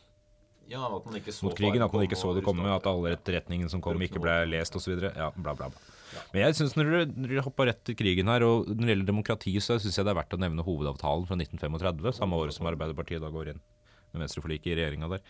[0.71, 1.85] ja, mot krigen.
[1.85, 4.97] At man ikke så det komme, at alle etterretningene som kom, ikke ble lest osv.
[5.09, 5.95] Ja, bla, bla, bla.
[6.33, 9.55] Men jeg synes når dere hoppa rett til krigen her, og når det gjelder demokrati,
[9.61, 13.23] så syns jeg det er verdt å nevne hovedavtalen fra 1935, samme året som Arbeiderpartiet
[13.23, 13.63] da går inn
[14.15, 15.25] med venstreforliket i regjeringa der.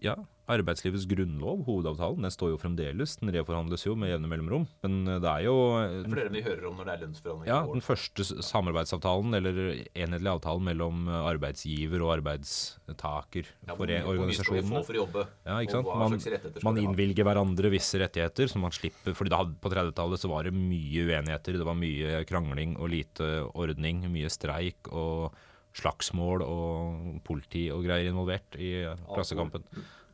[0.00, 0.14] Ja,
[0.50, 3.12] arbeidslivets grunnlov, hovedavtalen, den står jo fremdeles.
[3.20, 4.64] Den reforhandles jo med jevne mellomrom.
[4.82, 7.50] Men eh, det er jo er for dere vi hører om når det er lønnsforhandlinger.
[7.52, 9.60] ja, den første samarbeidsavtalen, eller
[9.92, 14.72] enhetlige avtalen mellom eh, arbeidsgiver og arbeidstaker Ja, for organisasjonene.
[14.80, 15.26] få for å jobbe?
[15.46, 15.92] Ja, ikke sant?
[16.00, 20.48] Man, man innvilger hverandre visse rettigheter, så man slipper fordi da, På 30-tallet så var
[20.48, 24.02] det mye uenigheter, det var mye krangling og lite ordning.
[24.10, 25.36] Mye streik og
[25.76, 28.72] slagsmål og politi og greier involvert i
[29.10, 29.66] klassekampen.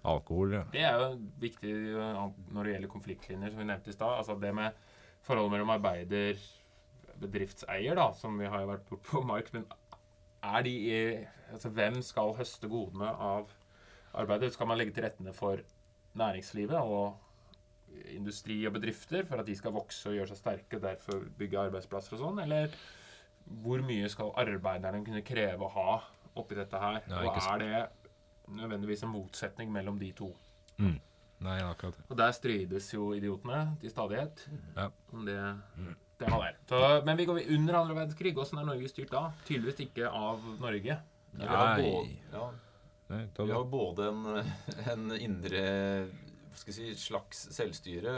[0.07, 0.63] Alkohol, ja.
[0.71, 1.07] Det er jo
[1.43, 1.73] viktig
[2.55, 4.21] når det gjelder konfliktlinjer, som vi nevnte i stad.
[4.21, 4.77] Altså det med
[5.27, 6.39] forholdet mellom arbeider
[7.19, 9.67] bedriftseier, da, som vi har jo vært bort på Mark, men
[10.45, 11.01] er de i
[11.47, 13.53] Altså hvem skal høste godene av
[14.19, 14.49] arbeidet?
[14.51, 15.61] Skal man legge til rettene for
[16.19, 17.15] næringslivet og
[18.17, 21.61] industri og bedrifter for at de skal vokse og gjøre seg sterke og derfor bygge
[21.69, 22.75] arbeidsplasser og sånn, eller
[23.63, 25.97] hvor mye skal arbeiderne kunne kreve å ha
[26.37, 27.01] oppi dette her?
[27.09, 27.83] Nei, og er det
[28.57, 30.31] nødvendigvis en motsetning mellom de to?
[30.79, 32.05] Nei, akkurat det.
[32.11, 34.89] Og der strides jo idiotene til stadighet Ja.
[35.13, 35.57] om det er
[36.19, 36.55] der.
[36.69, 38.33] Så, men vi går under andre verdenskrig.
[38.41, 39.27] Åssen er Norge styrt da?
[39.45, 40.97] Tydeligvis ikke av Norge.
[41.37, 41.83] Ja, Nei.
[41.83, 42.47] både, ja,
[43.11, 44.23] Nei, vi har både en,
[44.91, 45.61] en indre
[46.09, 48.15] hva skal jeg si, slags selvstyre,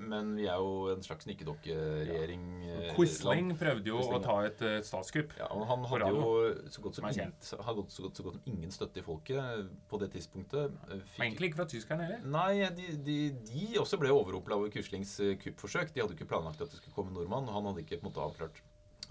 [0.00, 2.44] men vi er jo en slags nikkedokkeregjering.
[2.66, 2.94] Ja.
[2.96, 3.58] Quisling land.
[3.60, 5.34] prøvde jo Quisling, å ta et uh, statskupp.
[5.38, 6.30] Ja, og han hadde jo
[6.72, 7.40] så godt som, ingen, kjent.
[7.50, 10.72] så- så godt, så godt som ingen støtte i folket på det tidspunktet.
[10.90, 12.24] Eh, fikk- Egentlig ikke fra tyskerne heller.
[12.24, 13.18] Nei, de, de,
[13.52, 15.92] de også ble overrumpla over Quislings eh, kuppforsøk.
[15.94, 18.10] De hadde ikke planlagt at det skulle komme nordmann, og han hadde ikke på en
[18.12, 18.62] måte avklart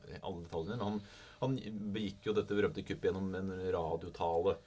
[0.10, 0.78] eh, alle detaljene.
[0.78, 1.02] Men han,
[1.42, 1.58] han
[1.94, 4.58] begikk jo dette berømte kuppet gjennom en radiotale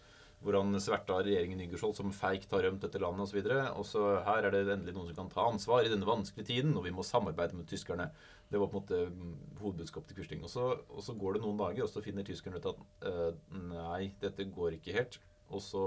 [0.42, 3.44] hvor han sverta regjeringen Nygaardsvold som feigt har rømt dette landet osv.
[3.78, 6.74] Og så her er det endelig noen som kan ta ansvar i denne vanskelige tiden,
[6.78, 8.08] og vi må samarbeide med tyskerne.
[8.50, 10.42] Det var på en måte mm, hovedbudskapet til Quisling.
[10.42, 13.30] Og og så går det noen dager, og så finner tyskerne ut at uh,
[13.70, 15.20] nei, dette går ikke helt.
[15.52, 15.84] Og så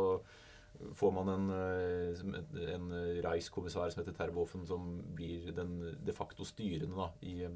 [0.95, 2.89] får man en, eh, en
[3.23, 7.47] Reichskommissær som heter Terboven, som blir den de facto styrende da, i,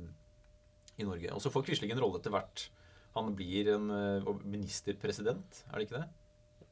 [1.00, 1.34] i Norge.
[1.36, 2.70] Og så får Quisling en rolle etter hvert.
[3.18, 6.08] Han blir en eh, ministerpresident, er det ikke det?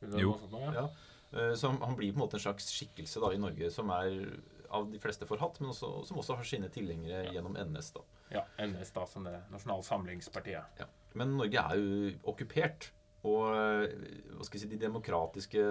[0.02, 0.36] Jo.
[0.52, 0.72] Ja.
[0.74, 0.88] Ja.
[1.34, 4.40] Eh, Så han- blir på en måte en slags skikkelse da, i Norge som er
[4.70, 7.92] av de fleste forhatt, men også, som også har sine tilhengere gjennom NS.
[7.94, 8.02] da.
[8.32, 8.44] ja.
[8.60, 10.64] NS, da, som det Nasjonale Samlingspartiet.
[10.80, 10.86] Ja.
[11.16, 12.92] Men Norge er jo okkupert.
[13.24, 13.88] Og eh,
[14.38, 15.64] hva skal jeg si, de demokratiske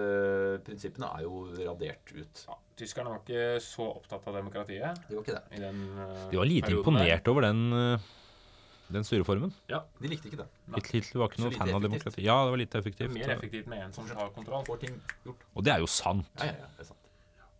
[0.65, 2.41] prinsippene er jo radert ut.
[2.47, 2.57] Ja.
[2.77, 5.57] Tyskerne var ikke så opptatt av demokratiet De var ikke det.
[5.57, 7.31] i den eh, De var lite imponert der.
[7.31, 7.61] over den,
[8.93, 9.51] den styreformen.
[9.69, 10.47] Ja, De likte ikke det.
[10.75, 12.23] Hitler, Hitler var ikke noen fan av demokrati.
[12.23, 13.13] Ja, det var lite Det er effektivt.
[13.13, 14.63] mer effektivt med en som har kontroll.
[14.65, 15.43] Får ting gjort.
[15.55, 16.25] Og det er jo sant.
[16.39, 17.03] Ja, ja, ja, det er sant.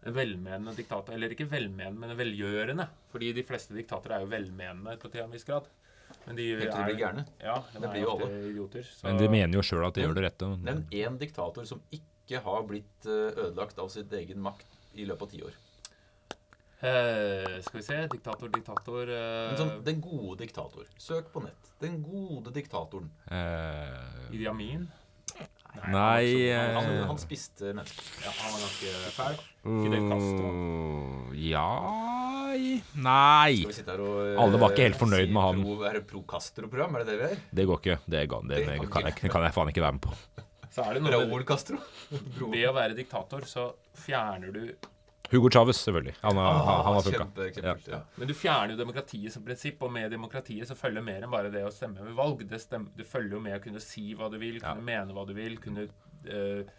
[0.07, 1.13] En velmenende diktator.
[1.13, 2.87] Eller ikke velmenende, men velgjørende.
[3.11, 5.67] Fordi de fleste diktatorer er jo velmenende på til en viss grad.
[6.25, 7.25] Men de Helt til de blir gærne.
[7.43, 8.27] Ja, de Det blir jo alle.
[8.51, 8.83] idioter.
[8.83, 10.47] Så Men de mener jo sjøl at de gjør det rette.
[10.63, 15.21] Nevn én diktator som ikke har blitt eh, ødelagt av sitt egen makt i løpet
[15.21, 15.51] av ti år.
[16.79, 17.97] Eh, Skal vi se.
[18.11, 19.49] Diktator, diktator uh...
[19.49, 20.85] Men sånn, den gode diktator.
[21.01, 21.73] Søk på nett.
[21.81, 23.09] Den gode diktatoren.
[23.31, 24.29] Uh...
[24.29, 24.85] Idi Amin.
[25.77, 28.05] Nei Han, han, han spiste mennesker.
[28.23, 29.35] Ja, han var ganske fæl.
[29.67, 30.51] Fidel Castro.
[30.53, 31.65] uh, Ja
[32.97, 33.59] Nei.
[33.59, 35.61] Skal vi sitte her og Alle var ikke helt fornøyd si med han.
[35.67, 36.97] Pro, er det Pro Castro-program?
[36.97, 37.43] Er det det vi er?
[37.59, 37.97] Det går ikke.
[38.05, 40.15] Det, går, det, Det det kan kan, jeg, kan jeg faen ikke være med på.
[40.73, 41.81] Så er det noe Raoul Castro?
[42.53, 44.63] Ved å være diktator så fjerner du
[45.31, 46.15] Hugo Chávez, selvfølgelig.
[46.21, 47.47] Han, har- ah, han har funka.
[47.57, 48.01] Kjempe, ja.
[48.17, 51.51] Men du fjerner jo demokratiet som prinsipp, og med demokratiet så følger mer enn bare
[51.51, 52.45] det å stemme ved valg.
[52.47, 52.61] Det,
[52.95, 55.57] du følger jo med å kunne si hva du vil, kunne mene hva du vil,
[55.63, 55.87] kunne
[56.31, 56.75] uh,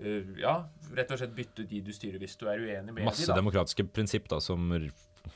[0.00, 0.54] Uh, Ja,
[0.96, 3.34] rett og slett bytte de du styrer hvis du er uenig med Masse de, da.
[3.36, 4.70] demokratiske prinsipp da, som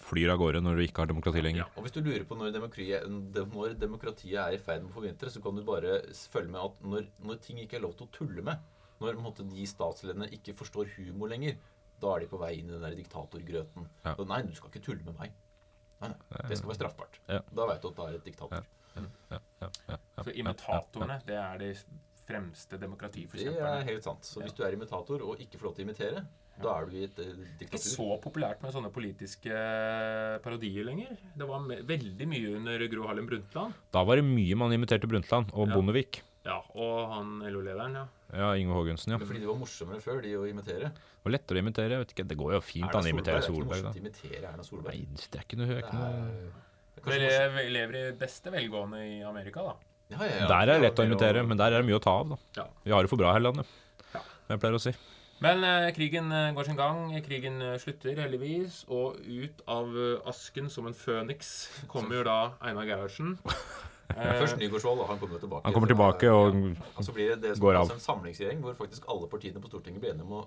[0.09, 1.69] flyr av gårde når du ikke har demokrati lenger.
[1.77, 3.05] Og hvis du lurer på når demokratiet,
[3.53, 5.99] når demokratiet er i ferd med å forvintre, så kan du bare
[6.33, 8.65] følge med at når, når ting ikke er lov til å tulle med,
[9.05, 11.61] når måtte, de statslederne ikke forstår humor lenger,
[12.01, 13.87] da er de på vei inn i den der diktatorgrøten.
[14.05, 14.15] Ja.
[14.19, 15.35] Og nei, du skal ikke tulle med meg.
[16.03, 17.21] Nei, nei, Det skal være straffbart.
[17.29, 17.41] Ja.
[17.57, 18.67] Da veit du at det er et diktator.
[20.25, 21.71] Så imitatorene, det er de
[22.27, 22.89] fremste Det
[23.55, 24.25] er helt sant.
[24.27, 26.25] Så hvis du er imitator og ikke får lov til å imitere,
[26.57, 27.91] da er du i et eh, ikke diktatur.
[27.93, 29.57] så populært med sånne politiske
[30.45, 31.13] parodier lenger.
[31.37, 33.77] Det var veldig mye under Gro Harlem Brundtland.
[33.93, 35.75] Da var det mye man imiterte Brundtland og Ja.
[35.77, 36.23] Bondevik.
[36.47, 38.05] Ja, og han LO-lederen, ja.
[38.37, 39.19] Ja, Inge Haagensen, ja.
[39.19, 40.93] Men fordi de var morsommere før, de å imitere.
[40.95, 41.97] Det var lettere å imitere.
[41.97, 44.43] jeg vet ikke, Det går jo fint an å imitere er ikke morsomt å imitere
[44.53, 44.95] Erna Solberg.
[44.95, 46.55] Nei, det er ikke noe, det er Det ikke noe.
[47.07, 49.75] Vi lever, lever i beste velgående i Amerika, da.
[50.15, 50.47] Ja, ja, ja.
[50.53, 52.39] Der er det lett å imitere, men der er det mye å ta av, da.
[52.63, 52.67] Ja.
[52.87, 53.67] Vi har det for bra her i landet,
[54.15, 54.23] Ja.
[54.53, 54.95] jeg pleier å si.
[55.45, 57.11] Men eh, krigen eh, går sin gang.
[57.27, 58.85] Krigen eh, slutter heldigvis.
[58.89, 61.51] Og ut av eh, asken som en føniks
[61.93, 63.35] kommer jo da Einar Gerhardsen.
[64.15, 65.65] Først Nygaardsvold, og han kommer tilbake.
[65.67, 66.91] Han kommer tilbake og ja.
[66.97, 67.91] Og så blir det det som går av.
[67.93, 70.45] en samlingsregjering, hvor faktisk alle partiene på Stortinget blir enige om å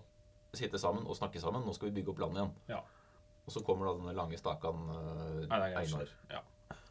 [0.56, 1.66] sitte sammen og snakke sammen.
[1.66, 2.54] Nå skal vi bygge opp landet igjen.
[2.72, 2.80] Ja.
[3.46, 6.42] Og så kommer da denne lange stakan uh, Einar Ja.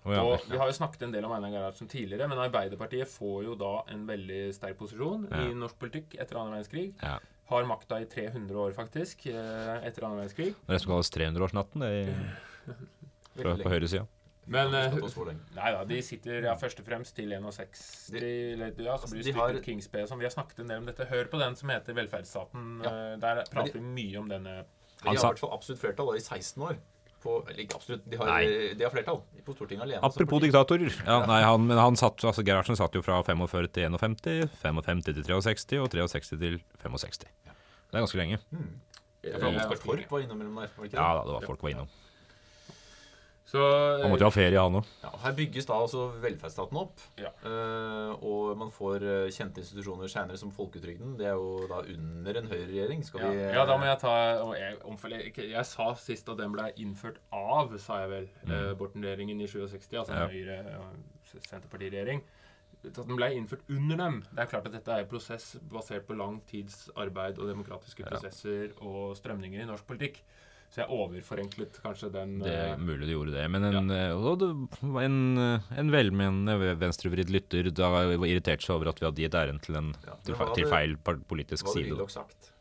[0.07, 0.23] Oh, ja.
[0.23, 3.57] Og vi har jo snakket en del om Einar Gerhardsen tidligere, men Arbeiderpartiet får jo
[3.59, 6.93] da en veldig sterk posisjon i norsk politikk etter annen verdenskrig.
[7.03, 7.19] Ja.
[7.49, 10.53] Har makta i 300 år, faktisk, eh, etter annen verdenskrig.
[10.55, 12.11] Det er det som kalles 300-årsnatten det er
[13.41, 14.07] fra, på høyresida.
[14.49, 14.95] Men eh.
[15.57, 17.83] Nei da, de sitter ja, først og fremst til 61
[18.17, 20.19] ja, Så blir det har- Kings B, og sånn.
[20.23, 21.07] Vi har snakket en del om dette.
[21.11, 22.69] Hør på den som heter Velferdsstaten.
[22.85, 22.93] Ja.
[23.15, 24.65] Eh, Der prater vi mye om denne
[24.99, 26.79] de har i hvert fall absolutt flertall da, i 16 år.
[27.23, 28.27] På, eller ikke absolutt, de har,
[28.79, 30.01] de har flertall på Stortinget alene.
[30.07, 30.95] Apropos diktatorer.
[31.07, 35.03] Ja, nei, han, men han satt, altså Gerhardsen satt jo fra 45 til 51, 55
[35.05, 37.19] til 63 og 63 til 65.
[37.19, 38.39] Det er ganske lenge.
[39.23, 41.03] Ja, Ja, for Torp var innom mellom der, var det ikke det?
[41.03, 41.89] Ja da, det var folk var innom.
[43.49, 43.61] Så
[44.03, 44.89] Han måtte jo ha ferie, han òg.
[45.01, 47.01] Ja, her bygges da altså velferdsstaten opp.
[47.17, 47.31] Ja.
[47.49, 51.15] eh, og man får eh, kjente institusjoner seinere som folketrygden.
[51.17, 53.05] Det er jo da under en høyreregjering.
[53.09, 54.13] Skal ja, vi eh, ja, da må jeg ta
[54.45, 58.27] og jeg, omfølge, jeg, jeg sa sist at den ble innført av, sa jeg vel,
[58.51, 60.27] eh, Borten-regjeringen i 67, altså Ja.
[60.27, 62.21] en Høyre- og Senterpartiregjering.
[62.85, 64.21] At den ble innført under dem.
[64.29, 68.05] Det er klart at dette er en prosess basert på lang tids arbeid og demokratiske
[68.07, 70.21] prosesser og strømninger i norsk politikk.
[70.69, 73.45] Så jeg overforenklet kanskje den Det er eh, mulig du gjorde det.
[73.51, 74.11] Men en, ja.
[74.37, 74.49] det
[75.07, 79.39] en, eh, en velmenende venstrevridd lytter da var irritert seg over at vi hadde gitt
[79.41, 80.97] æren til, en, Ja, til, feil, hva fe- til feil
[81.33, 81.89] politisk Hva hadde side.
[81.89, 81.97] da.
[81.97, 82.53] Willoch sagt?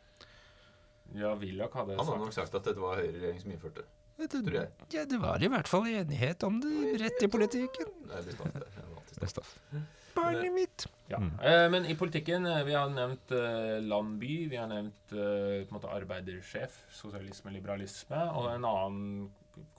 [1.18, 3.92] Ja, Willoch hadde Han hadde nok sagt at dette var høyreregjering som innførte det.
[4.32, 4.70] Tror jeg.
[4.96, 7.92] Ja, det var i hvert fall enighet om det rett i politikken.
[8.10, 8.72] Nei, det det.
[8.74, 9.52] Det er Det er staff.
[10.18, 10.88] Barnet mitt.
[11.08, 11.22] Ja.
[11.22, 15.70] Eh, men i politikken eh, Vi har nevnt eh, Landby, vi har nevnt eh, på
[15.70, 18.20] en måte arbeidersjef, sosialisme, liberalisme.
[18.36, 19.30] Og en annen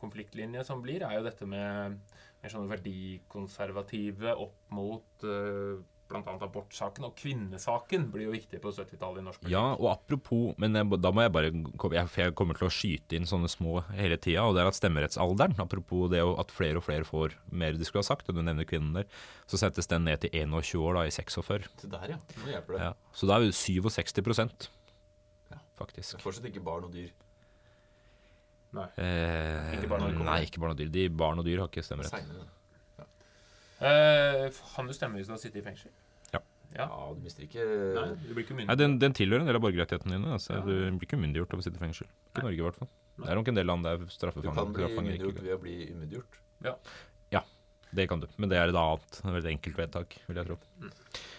[0.00, 1.98] konfliktlinje som blir, er jo dette med
[2.38, 6.22] mer sånne verdikonservative opp mot eh, bl.a.
[6.46, 7.04] abortsaken.
[7.08, 9.52] Og kvinnesaken blir jo viktig på 70-tallet i norsk politikk.
[9.54, 13.18] Ja, og apropos Men jeg, da må jeg bare jeg, jeg kommer til å skyte
[13.18, 16.86] inn sånne små hele tida, og det er at stemmerettsalderen Apropos det at flere og
[16.88, 19.06] flere får mer de skulle ha sagt, og du nevner kvinnen der,
[19.46, 21.68] så settes den ned til 21 år da i 46.
[21.84, 22.18] Så der, ja.
[22.42, 22.82] Nå hjelper det.
[22.88, 22.92] Ja.
[23.12, 24.68] Så da er vi 67
[25.52, 25.58] Ja.
[25.78, 26.16] faktisk.
[26.16, 27.10] Det er fortsatt ikke barn og dyr.
[28.76, 28.84] Nei.
[29.00, 30.24] Eh, Ikke barn og dyr.
[30.28, 30.90] Nei, ikke barn og dyr.
[30.92, 32.12] De barn og dyr har ikke stemmerett.
[32.12, 32.54] er stemmerett.
[33.80, 34.44] Senere.
[34.46, 35.90] Eh, kan du stemme hvis du har sittet i fengsel?
[36.34, 36.40] Ja.
[36.76, 36.86] Ja.
[36.86, 38.68] Ja, du mister ikke Nei, du blir ikke myndig.
[38.68, 40.32] Nei, den, den tilhører en del av borgerrettighetene dine.
[40.36, 40.54] Altså.
[40.58, 40.62] Ja.
[40.66, 42.08] Du blir ikke umyndiggjort av å sitte i fengsel.
[42.32, 42.90] Ikke i Norge, i hvert fall.
[43.18, 43.24] Nei.
[43.26, 45.76] Det er nok en del land der straffefanger Du kan bli umyndiggjort ved å bli
[45.92, 46.42] umyndiggjort.
[46.68, 46.74] Ja,
[47.88, 49.14] Det kan du, men det er et annet.
[49.24, 50.56] Det er et enkelt vedtak, vil jeg tro.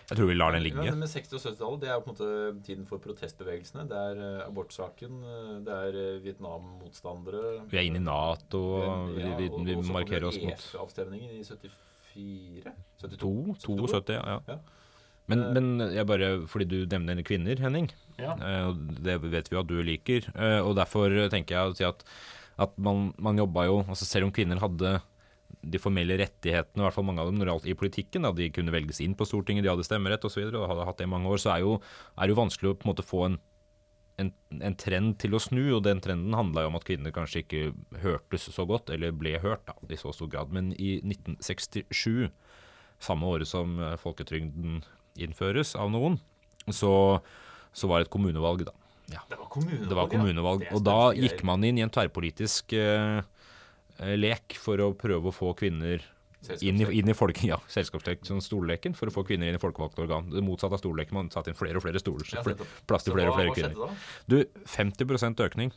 [0.10, 0.82] Jeg tror vi lar den ligge.
[0.82, 3.84] Men med 60- og 70-tallet, det er jo på en måte tiden for protestbevegelsene.
[3.92, 7.68] Det er eh, abortsaken, eh, det er Vietnam-motstandere.
[7.70, 8.64] Vi er inne i Nato,
[9.14, 11.70] vi, Ja, vi, vi og så markerer kommer oss mot EF-avstemningen i 74?
[12.14, 13.58] 2, 72?
[13.64, 14.24] 72, ja.
[14.36, 14.40] Ja.
[14.48, 14.60] ja.
[15.30, 18.34] Men, men jeg bare, fordi du nevner kvinner, Henning, Ja.
[18.34, 18.72] eh,
[19.06, 22.02] det vet vi jo at du liker, eh, og derfor tenker jeg å si at,
[22.58, 24.98] at man, man jobba jo altså Selv om kvinner hadde
[25.60, 28.32] de formelle rettighetene, i hvert fall mange av dem, når det gjaldt i politikken, da
[28.34, 31.12] de kunne velges inn på Stortinget, de hadde stemmerett osv., og hadde hatt det i
[31.14, 31.78] mange år, så er jo,
[32.16, 33.38] er det jo vanskelig å på en måte få en,
[34.20, 37.62] en, en trend til å snu, og den trenden handla om at kvinner kanskje ikke
[38.04, 40.54] hørtes så godt, eller ble hørt da, i så stor grad.
[40.56, 42.30] Men i 1967,
[43.04, 44.82] samme året som eh, folketrygden
[45.20, 46.20] innføres av noen,
[46.68, 46.92] så,
[47.74, 48.76] så var det et kommunevalg, da.
[49.10, 49.90] Det var kommunevalg.
[49.90, 50.10] Det var
[50.62, 50.70] ja.
[50.70, 53.22] Det Og da gikk man inn i en tverrpolitisk eh,
[54.20, 56.04] lek for å prøve å få kvinner
[56.62, 59.62] inn i, inn i folk, ja, selskapslek, sånn stolleken, for å få kvinner inn i
[59.62, 60.30] folkevalgte organ.
[60.32, 61.18] Det motsatte av stolleken.
[61.18, 62.30] Man satte inn flere og flere stoler.
[62.32, 62.46] Ja,
[62.90, 64.00] plass til flere og flere kvinner.
[64.30, 64.40] Du,
[64.78, 65.76] 50 økning.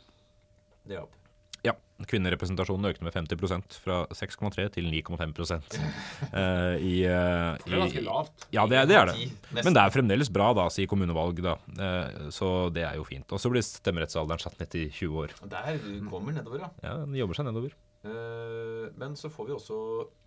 [0.83, 1.19] Det er opp.
[1.63, 1.77] Ja.
[2.09, 8.47] Kvinnerepresentasjonen økte med 50% fra 6,3 til 9,5 uh, i, eh, Det er ganske lavt.
[8.51, 9.29] Ja, det, det er det.
[9.55, 11.55] Men det er fremdeles bra, da, sier kommunevalg, da.
[11.79, 13.27] Uh, så det er jo fint.
[13.31, 15.37] Og så blir stemmerettsalderen satt ned til 20 år.
[15.55, 15.79] Der
[16.11, 16.71] kommer nedover, ja.
[16.83, 17.77] Ja, den jobber seg nedover.
[18.03, 19.77] Eh, Men så får vi også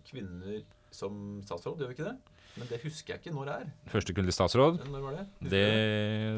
[0.07, 2.17] kvinner som statsråd, gjør vi ikke det?
[2.57, 3.65] Men det husker jeg ikke når det er.
[3.91, 4.79] Første kvinnelige statsråd.
[4.89, 5.25] Når var det?
[5.51, 5.59] Det,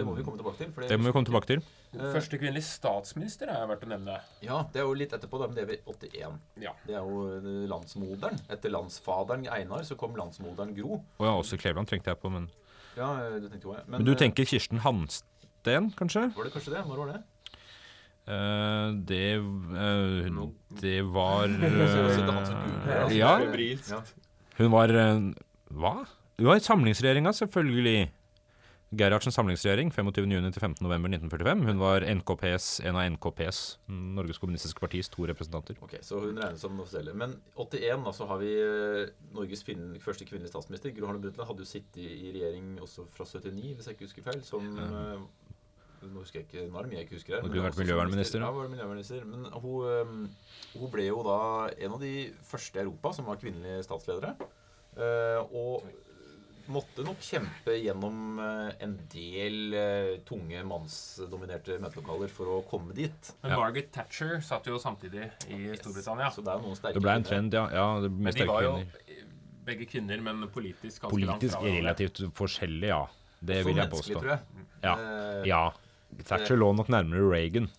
[0.02, 0.90] det må vi komme tilbake til.
[0.90, 1.62] det må vi komme tilbake til.
[1.96, 4.18] Eh, Første kvinnelige statsminister er verdt å nevne.
[4.44, 6.36] Ja, det er jo litt etterpå, da, men det er ved 81.
[6.66, 6.74] Ja.
[6.84, 8.42] Det er jo eh, landsmoderen.
[8.52, 11.00] Etter landsfaderen Einar så kom landsmoderen Gro.
[11.22, 12.50] Og ja, også Kleveland trengte jeg på, men
[12.98, 13.88] Ja, det tenkte jeg også.
[13.96, 16.28] Men du eh, tenker Kirsten Hansten, kanskje?
[16.36, 16.84] Var det kanskje det?
[16.90, 17.24] Når var det?
[18.30, 20.40] Eh, det eh,
[20.82, 23.40] Det var eh, Ja,
[24.60, 24.94] hun var
[25.70, 25.96] Hva?
[26.38, 28.12] Hun var i samlingsregjeringa, selvfølgelig.
[29.00, 31.66] Gerhardsens samlingsregjering 25.6 til 15.11.1945.
[31.68, 33.60] Hun var NKPs, en av NKPs,
[34.18, 35.78] Norges kommunistiske partis, to representanter.
[35.86, 37.14] Ok, Så hun regnes som den offisielle.
[37.14, 38.54] Men 81, da, så har vi
[39.36, 39.66] Norges
[40.02, 40.96] første kvinnelige statsminister.
[40.96, 44.26] Gro Harlem Brundtland hadde jo sittet i regjering også fra 79, hvis jeg ikke husker
[44.32, 44.42] feil.
[44.48, 44.72] Som
[46.02, 47.82] Nå husker jeg ikke nå er det mye jeg ikke husker men du har vært
[47.82, 49.26] miljøvernminister, Ja, var miljøvernminister.
[49.28, 51.40] Men hun, eh, hun ble jo da
[51.76, 52.14] en av de
[52.48, 54.36] første i Europa som var kvinnelige statsledere.
[55.00, 55.90] Eh, og
[56.70, 63.32] måtte nok kjempe gjennom eh, en del eh, tunge mannsdominerte møtelokaler for å komme dit.
[63.44, 66.30] Men Margaret Thatcher satt jo samtidig i Storbritannia.
[66.34, 67.66] Så det er noen sterke Det ble en trend, ja.
[67.74, 69.28] ja det ble Men de var jo kvinner.
[69.70, 71.84] begge kvinner, men politisk ganske Politisk langt fra hverandre.
[71.84, 73.04] relativt forskjellig, ja.
[73.40, 74.24] Det vil jeg menneskelig, påstå.
[74.26, 74.66] tror jeg.
[74.84, 74.96] Ja.
[75.48, 75.64] Ja.
[76.26, 77.70] Thatcher lå nok nærmere Reagan.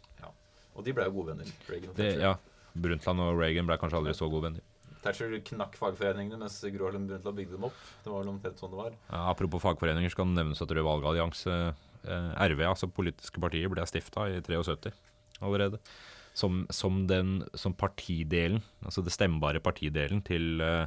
[0.79, 1.49] Og de ble jo gode venner.
[1.69, 2.21] Reagan og Det, Thatcher.
[2.25, 2.35] ja.
[2.81, 4.62] Brundtland og Reagan ble kanskje aldri så gode venner.
[5.03, 7.77] Thatcher knakk fagforeningene, mens Gro Harlem Brundtland bygde dem opp.
[8.05, 8.95] Det var vel omtrent sånn det var.
[9.11, 11.57] Ja, apropos fagforeninger, så kan det nevnes at Rød valgallianse,
[12.05, 14.93] eh, RV, altså politiske partier, ble stifta i 73
[15.40, 15.81] allerede.
[16.37, 20.87] Som, som, den, som partidelen, altså det stemmebare partidelen til, eh,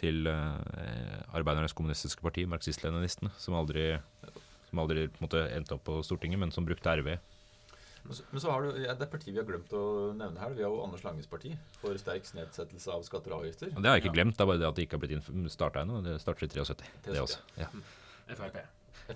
[0.00, 3.98] til eh, Arbeidernes kommunistiske parti, marxist-leninistene, som aldri,
[4.68, 7.16] som aldri på en måte, endte opp på Stortinget, men som brukte RV.
[8.08, 9.84] Men så, men så har du ja, det partiet vi har glemt å
[10.16, 10.54] nevne her.
[10.56, 13.72] Vi har jo Anders Langes parti for sterk nedsettelse av skatter og avgifter.
[13.74, 15.52] Og det har jeg ikke glemt, det er bare det at det ikke har blitt
[15.52, 16.00] starta ennå.
[16.06, 17.42] Det starter i 73, det også.
[17.60, 17.68] Ja,
[18.38, 18.60] Frp.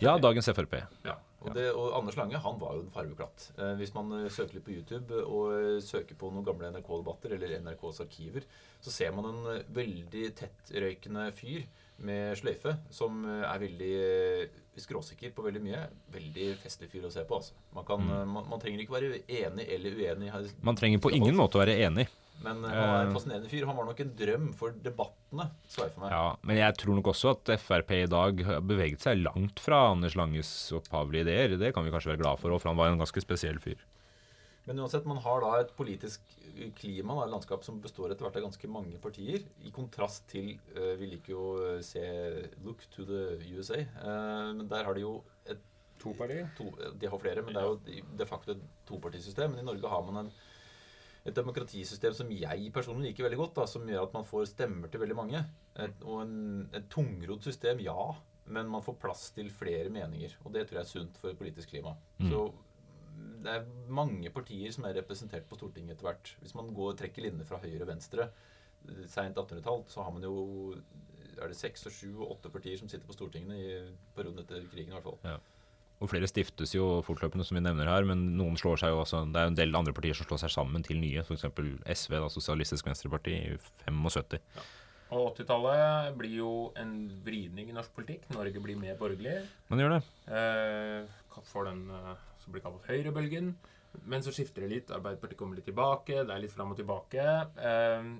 [0.03, 0.77] ja dagens Frp.
[1.07, 1.17] Ja.
[1.43, 3.49] Og, det, og Anders Lange han var jo en farveklatt.
[3.57, 7.35] Eh, hvis man eh, søker litt på YouTube og eh, søker på noen gamle NRK-debatter
[7.35, 8.47] eller NRKs arkiver,
[8.85, 11.65] så ser man en eh, veldig tettrøykende fyr
[12.03, 15.83] med sløyfe som eh, er veldig eh, skråsikker på veldig mye.
[16.15, 17.39] Veldig festlig fyr å se på.
[17.41, 17.53] altså.
[17.77, 18.11] Man, kan, Mm.
[18.21, 21.65] eh, man, man trenger ikke være enig eller uenig, Man trenger på ingen måte å
[21.65, 22.09] være enig.
[22.43, 23.67] men han er en fascinerende fyr.
[23.67, 26.09] Han var nok en drøm for debattene, jeg for.
[26.11, 29.93] Ja, men jeg tror nok også at Frp i dag har beveget seg langt fra
[29.93, 31.57] Anders Langes opphavlige ideer.
[31.61, 33.79] Det kan vi kanskje være glad for, òg, for han var en ganske spesiell fyr.
[34.67, 36.21] Men uansett, man har da et politisk
[36.79, 39.43] klima, da, et landskap som består etter hvert av ganske mange partier.
[39.67, 42.03] I kontrast til uh, Vi liker jo å se
[42.63, 43.81] Look to the USA.
[43.99, 45.17] Uh, men der har de jo
[45.51, 45.59] et
[46.03, 46.49] To partier.
[46.59, 46.65] to,
[46.99, 49.51] De har flere, men det er jo de- de facto et topartisystem.
[49.53, 50.31] Men i Norge har man en,
[51.25, 54.91] et demokratisystem som jeg personlig liker veldig godt, da, som gjør at man får stemmer
[54.91, 55.45] til veldig mange.
[55.79, 58.09] Et, og en, et tungrodd system, ja,
[58.51, 60.35] men man får plass til flere meninger.
[60.45, 61.95] Og det tror jeg er sunt for et politisk klima.
[62.19, 62.31] Mm.
[62.33, 62.43] Så
[63.45, 66.35] det er mange partier som er representert på Stortinget etter hvert.
[66.43, 68.29] Hvis man går trekker linjer fra høyre og venstre,
[68.89, 70.77] eh, seint 1800-tall, så har man jo
[71.43, 73.81] er det seks og sju og åtte partier som sitter på Stortinget i
[74.17, 74.93] perioden etter krigen.
[74.93, 75.41] i hvert fall.
[76.03, 79.23] Og flere stiftes jo fortløpende, som vi nevner her, men noen slår seg jo også
[79.31, 81.47] Det er jo en del andre partier som slår seg sammen til nye, f.eks.
[81.47, 84.41] SV, da, Sosialistisk Venstreparti, i 75.
[85.13, 86.51] Og 80-tallet blir jo
[86.81, 88.25] en vridning i norsk politikk.
[88.33, 89.43] Norge blir mer borgerlig.
[89.69, 90.03] Man gjør det.
[90.33, 93.55] Eh, får den eh, som blir kalt høyrebølgen.
[94.09, 94.93] Men så skifter det litt.
[94.95, 96.23] Arbeiderpartiet kommer litt tilbake.
[96.25, 97.25] Det er litt fram og tilbake.
[97.71, 98.13] Eh,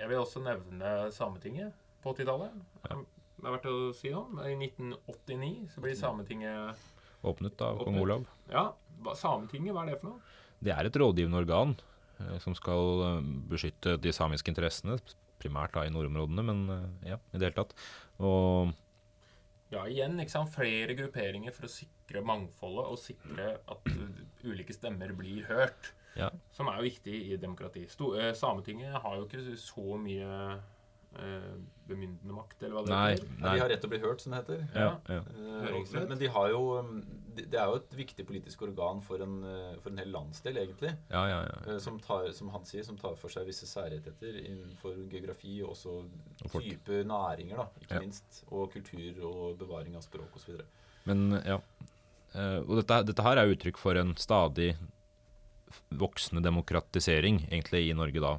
[0.00, 2.56] jeg vil også nevne Sametinget på 80-tallet.
[2.84, 4.38] Det er verdt å si om.
[4.42, 6.90] I 1989 så blir Sametinget
[7.24, 8.24] Åpnet av kong Olav.
[8.52, 8.68] Ja,
[9.16, 10.40] Sametinget, hva er det for noe?
[10.64, 11.74] Det er et rådgivende organ
[12.20, 14.98] eh, som skal eh, beskytte de samiske interessene,
[15.40, 17.74] primært da i nordområdene, men eh, ja, i det hele tatt.
[18.20, 18.74] Og
[19.74, 20.52] Ja, igjen, ikke sant?
[20.54, 25.92] flere grupperinger for å sikre mangfoldet og sikre at uh, ulike stemmer blir hørt.
[26.14, 26.28] Ja.
[26.54, 27.88] Som er jo viktig i demokrati.
[27.88, 30.60] Eh, Sametinget har jo ikke så mye eh,
[31.86, 33.28] bemyndende makt, eller hva det Nei, heter.
[33.40, 33.52] Nei.
[33.54, 34.62] de har rett til å bli hørt, som det heter.
[34.74, 35.18] Ja, ja.
[35.20, 36.62] Eh, men- Men de har jo
[37.36, 40.96] Det er jo et viktig politisk organ for en, eh, for en hel landsdel, egentlig.
[41.10, 41.72] ja, ja, ja.
[41.74, 45.70] eh, Som, tar, som han sier, som tar for seg visse særrettigheter innenfor geografi og
[45.70, 46.04] også
[46.44, 48.00] Og type næringer, da, ikke Ja.
[48.00, 48.44] minst.
[48.52, 50.60] Og kultur og bevaring av språk osv.
[51.06, 51.58] Men ja.
[52.34, 54.76] Eh, og dette, dette her er uttrykk for en stadig
[55.92, 58.38] voksende demokratisering, egentlig, i Norge da.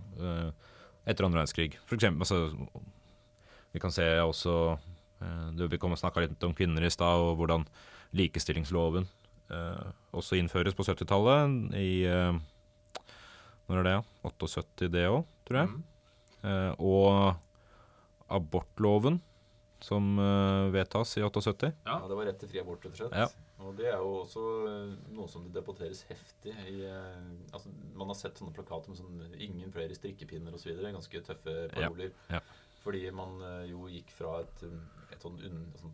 [1.06, 1.78] Etter andre verdenskrig.
[1.86, 2.84] For eksempel, altså,
[3.76, 4.56] vi kan se også
[5.22, 7.66] eh, Vi kom og snakka litt om kvinner i stad, og hvordan
[8.16, 9.08] likestillingsloven
[9.52, 11.74] eh, også innføres på 70-tallet.
[11.78, 12.38] I eh,
[13.68, 13.98] Når er det?
[14.26, 15.74] 78 det òg, tror jeg.
[15.74, 15.84] Mm.
[16.46, 17.36] Eh, og
[18.36, 19.20] abortloven,
[19.86, 21.70] som eh, vedtas i 78.
[21.86, 22.00] Ja.
[22.02, 23.18] Ja, det var rett til fri abort, rett og slett.
[23.22, 23.28] Ja.
[23.66, 28.10] Og det er jo også eh, noe som det debatteres heftig i eh, altså, Man
[28.12, 30.74] har sett sånne plakater med sånn 'ingen flere strikkepinner' osv.
[30.82, 32.12] Ganske tøffe paroler.
[32.34, 32.42] ja.
[32.86, 34.60] Fordi man jo gikk fra et,
[35.12, 35.94] et sånn unn, sånn,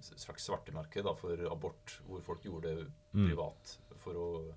[0.00, 3.26] slags svartemarked for abort, hvor folk gjorde det Mm.
[3.28, 3.76] privat.
[4.00, 4.54] For å,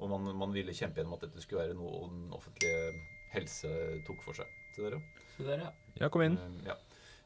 [0.00, 2.92] og man, man ville kjempe gjennom at dette skulle være noe den offentlige
[3.32, 3.70] helse
[4.06, 4.46] tok for seg.
[4.74, 5.00] Se der, ja.
[5.36, 5.70] Så ja.
[6.00, 6.36] Ja, kom inn.
[6.66, 6.74] Ja.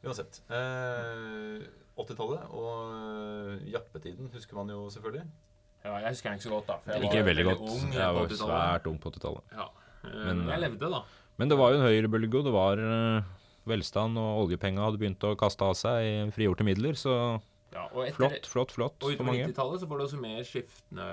[0.06, 0.40] Uansett.
[0.50, 5.24] Eh, 80-tallet og eh, jappetiden husker man jo selvfølgelig.
[5.86, 5.94] ja.
[6.02, 6.76] Jeg husker den ikke så godt, da.
[6.84, 7.64] for jeg Ikke var veldig godt.
[7.72, 9.56] ung Jeg var svært ung på 80-tallet.
[9.56, 9.66] Ja.
[10.04, 11.02] Eh, Men, Men jeg levde, da.
[11.36, 13.22] Men det var jo en høyrebølge, og det var eh,
[13.68, 17.16] velstand, og oljepenga hadde begynt å kaste av seg i frigjorte midler, så
[17.74, 19.48] Ja, og etter, flott, flott, flott Og for utover mange.
[19.50, 21.08] 90-tallet så får du også mer skiftende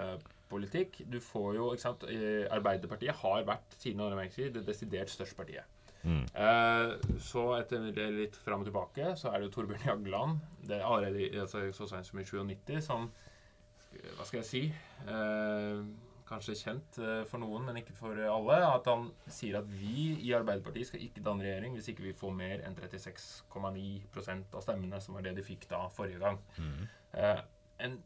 [0.53, 0.99] politikk.
[1.09, 5.35] Du får jo, ikke sant, eh, Arbeiderpartiet har vært siden andre verdenskrig det desidert største
[5.39, 5.65] partiet.
[6.03, 6.23] Mm.
[6.35, 6.93] Eh,
[7.23, 11.69] så etter litt fram og tilbake så er det Torbjørn Jagland, det er allerede altså,
[11.75, 14.63] så sent som i 97, som eh, Hva skal jeg si?
[15.07, 15.85] Eh,
[16.27, 18.59] kanskje kjent eh, for noen, men ikke for alle.
[18.67, 22.33] At han sier at vi i Arbeiderpartiet skal ikke danne regjering hvis ikke vi får
[22.35, 26.39] mer enn 36,9% av stemmene, som var det de fikk da forrige gang.
[26.57, 26.87] Mm.
[27.19, 27.43] Eh,
[27.87, 27.99] en,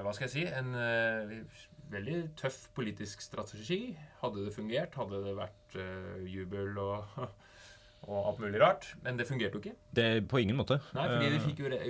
[0.00, 1.36] hva skal jeg si, en eh,
[1.90, 3.96] veldig tøff politisk strategi.
[4.22, 7.16] Hadde det fungert, hadde det vært uh, jubel og,
[8.08, 8.88] og alt mulig rart.
[9.04, 9.74] Men det fungerte jo ikke.
[9.96, 10.78] Det På ingen måte.
[10.96, 11.80] Nei, fordi de Eh, fikk jo re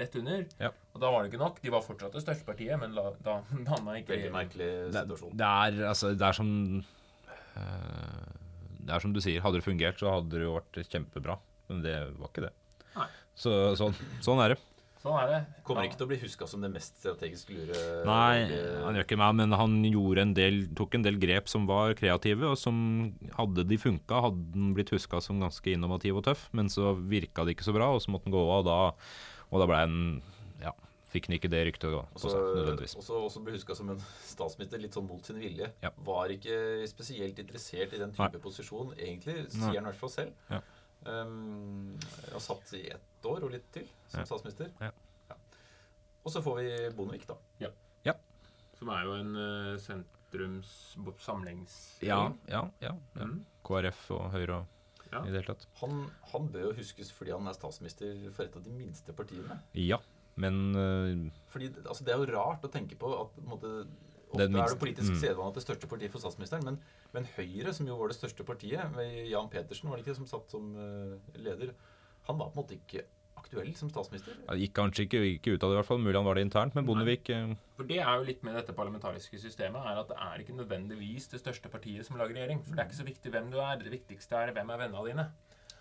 [0.00, 0.44] rett under.
[0.62, 0.70] Ja.
[0.94, 1.60] Og da var det ikke nok.
[1.64, 5.34] De var fortsatt det største partiet, men la, da danna ikke Veldig merkelig situasjon.
[5.38, 6.52] det er altså Det er som
[7.58, 8.32] eh,
[8.86, 11.38] Det er som du sier, hadde det fungert, så hadde det jo vært kjempebra.
[11.68, 12.54] Men det var ikke det.
[12.96, 13.08] Nei.
[13.38, 13.94] Så sånn,
[14.24, 14.62] sånn er det.
[14.98, 15.40] Sånn er det.
[15.62, 15.88] Kommer Ja.
[15.88, 18.48] ikke til å bli huska som det mest strategisk lure Nei,
[18.82, 21.94] han gjør ikke meg, men han gjorde en del, tok en del grep som var
[21.94, 26.48] kreative, og som hadde de funka, hadde han blitt huska som ganske innovativ og tøff,
[26.52, 28.78] men så virka det ikke så bra, og så måtte han gå av, og da,
[29.52, 30.22] og da ble han
[30.60, 30.72] Ja,
[31.12, 32.96] fikk han ikke det ryktet da, på Også, seg, nødvendigvis.
[32.98, 35.70] også, også ble huska som en statsminister litt sånn mot sin vilje.
[35.80, 35.90] Ja.
[36.04, 36.58] Var ikke
[36.90, 40.32] spesielt interessert i den type posisjon, egentlig, sier han i hvert fall selv.
[40.50, 40.60] Ja.
[41.08, 41.98] Um,
[42.34, 44.26] og satt i ett år og litt til som Ja.
[44.28, 44.72] statsminister.
[44.80, 44.90] Ja.
[46.24, 47.36] Og så får vi Bondevik, da.
[47.62, 47.70] Ja.
[48.78, 50.72] Som er jo en uh, sentrums
[51.24, 51.72] samlings...
[52.04, 52.92] Ja, ja, ja.
[53.16, 53.24] ja.
[53.26, 53.40] Mm.
[53.66, 54.74] KrF og Høyre og
[55.10, 55.22] Ja.
[55.24, 55.64] i det hele tatt.
[55.80, 56.02] Han,
[56.34, 59.56] han bør jo huskes fordi han er statsminister for et av de minste partiene.
[59.72, 59.96] Ja,
[60.36, 61.30] men uh...
[61.48, 63.72] Fordi altså, Det er jo rart å tenke på at på en måte,
[64.28, 65.20] Ofte er det politisk Mm.
[65.20, 66.78] sedvane at det største partiet får statsministeren, men,
[67.14, 70.26] men Høyre, som jo var det største partiet, med Jan Petersen var det ikke som
[70.26, 71.72] satt som eh, leder,
[72.28, 73.04] han var på en måte ikke
[73.38, 74.34] aktuell som statsminister.
[74.48, 76.00] ja, gikk kanskje ikke, ikke ut av det, i hvert fall.
[76.02, 78.74] Mulig han var det internt, men Bondevik øh, For det er jo litt med dette
[78.76, 82.60] parlamentariske systemet, er at det er ikke nødvendigvis det største partiet som lager regjering.
[82.66, 83.78] For det er ikke så viktig hvem du er.
[83.80, 85.28] Det viktigste er hvem er vennene dine.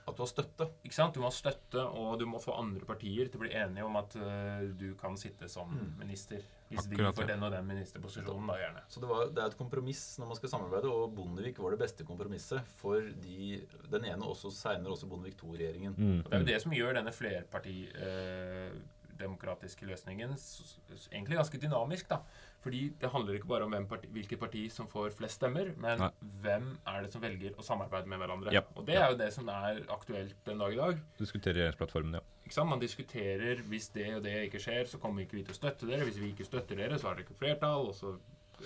[0.07, 0.69] At du har støtte.
[0.87, 1.15] Ikke sant?
[1.15, 3.97] Du må ha støtte, og du må få andre partier til å bli enige om
[3.99, 6.45] at uh, du kan sitte som minister.
[6.67, 7.29] Hvis Akkurat, de får ja.
[7.33, 8.83] den og den ministerposisjonen, da gjerne.
[8.91, 11.81] Så det, var, det er et kompromiss når man skal samarbeide, og Bondevik var det
[11.83, 15.95] beste kompromisset for de, den ene, og også seinere også Bondevik II-regjeringen.
[15.95, 17.79] mm, det er jo det som gjør denne flerparti...
[17.95, 22.07] løsningen s- løsningen egentlig ganske dynamisk.
[22.09, 22.19] da.
[22.63, 26.09] Fordi det handler ikke bare om parti, hvilket parti som får flest stemmer, men Nei.
[26.41, 28.51] hvem er det som velger å samarbeide med hverandre.
[28.51, 28.61] Ja.
[28.75, 30.99] Og det er jo det som er aktuelt den dag i dag.
[31.19, 32.19] Diskutere regjeringsplattformen, ja.
[32.45, 32.69] Ikke sant?
[32.69, 35.87] Man diskuterer hvis det og det ikke skjer, så kommer ikke vi til å støtte
[35.87, 36.03] dere.
[36.05, 37.87] Hvis vi ikke støtter dere, så har dere ikke flertall.
[37.89, 38.17] Og så,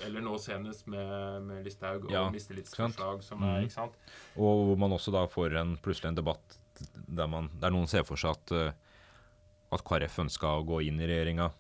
[0.06, 3.50] eller nå senest med, med Listhaug og Ja, mistillitsforslag, som Mhm.
[3.58, 3.94] er ikke sant?
[4.38, 6.58] Og hvor man også da får en, plutselig en debatt
[7.08, 8.72] der, man, der noen ser for seg at, eh,
[9.72, 11.52] at KrF ønska å gå inn i regjeringa.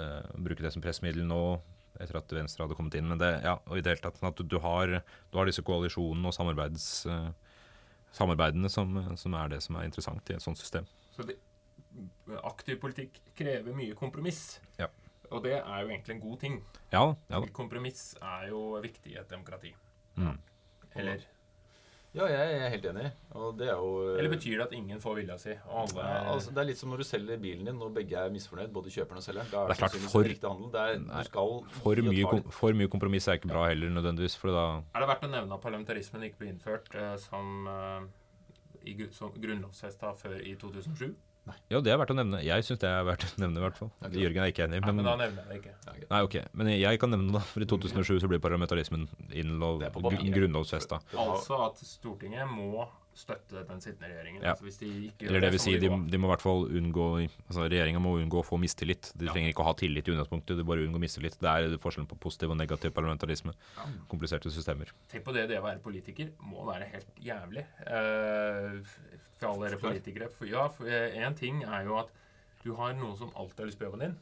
[0.00, 1.42] uh, bruke det som pressmiddel nå,
[2.00, 3.08] etter at Venstre hadde kommet inn.
[3.10, 4.98] Men det, ja, og i det hele tatt, sånn at du, du, har,
[5.30, 6.34] du har disse koalisjonene og
[7.12, 7.28] eh,
[8.16, 10.88] samarbeidene som, som er det som er interessant i et sånt system.
[11.12, 11.36] Så det,
[12.42, 14.60] aktiv politikk krever mye kompromiss.
[14.80, 14.88] Ja.
[15.32, 16.58] Og det er jo egentlig en god ting.
[16.92, 17.40] Ja, ja.
[17.56, 19.72] Kompromiss er jo viktig i et demokrati.
[20.16, 20.36] Mm.
[22.12, 23.06] Ja, jeg er helt enig.
[23.40, 25.54] Og det er jo Eller betyr det at ingen får vilja si?
[25.64, 28.18] Og alle ja, altså, Det er litt som når du selger bilen din og begge
[28.20, 29.48] er misfornøyd, både kjøperen og selgeren.
[29.48, 30.70] Da er Det er klart, for- en riktig handel.
[30.74, 33.88] Det er, Nei, du skal For mye, kom, for mye kompromiss er ikke bra heller,
[33.96, 34.36] nødvendigvis.
[34.36, 38.02] For da Er det verdt å nevne at parlamentarismen ikke ble innført eh, som, eh,
[38.92, 41.14] i, som grunnlovfesta før i 2007?
[41.72, 42.38] Ja, det er verdt å nevne.
[42.46, 43.88] Jeg syns det er verdt å nevne, i hvert fall.
[43.98, 44.20] Okay.
[44.22, 44.78] Jørgen er ikke enig.
[44.78, 45.72] Nei, men Men, da nevner jeg det ikke.
[45.86, 46.08] Ja, greit.
[46.12, 46.36] nei, ok.
[46.60, 47.44] Men jeg kan nevne det, da.
[47.50, 49.08] For i 2007 så blir parlamentarismen
[49.42, 51.00] innlov, grunnlovfesta.
[51.18, 54.42] Altså at Stortinget må støtte den sittende regjeringen.
[54.42, 54.50] Ja.
[54.54, 57.06] Altså hvis de ikke Eller det vil si, de, de må i hvert fall unngå
[57.22, 59.12] altså Regjeringa må unngå å få mistillit.
[59.16, 59.32] De Ja.
[59.34, 61.36] trenger ikke å ha tillit i utgangspunktet, de bare unngår mistillit.
[61.38, 63.52] Det er forskjellen på positiv og negativ parlamentarisme.
[63.76, 63.86] Ja.
[64.08, 64.92] Kompliserte systemer.
[65.12, 67.66] Tenk på det, det å være politiker må være helt jævlig.
[67.86, 68.80] Eh,
[69.36, 70.30] for alle dere politikere.
[70.32, 72.12] For, ja, for én ting er jo at
[72.64, 74.16] du har noen som alltid har lyst på jobben din.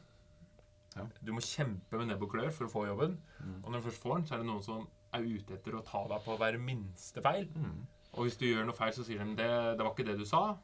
[0.97, 1.05] Ja.
[1.23, 3.13] Du må kjempe med nebb og klør for å få jobben.
[3.39, 3.59] Mm.
[3.63, 5.83] Og når du først får den, så er det noen som er ute etter å
[5.85, 7.47] ta deg på hver minste feil.
[7.55, 7.85] Mm.
[8.13, 10.25] Og hvis du gjør noe feil, så sier de det, det var ikke det du
[10.27, 10.57] sa.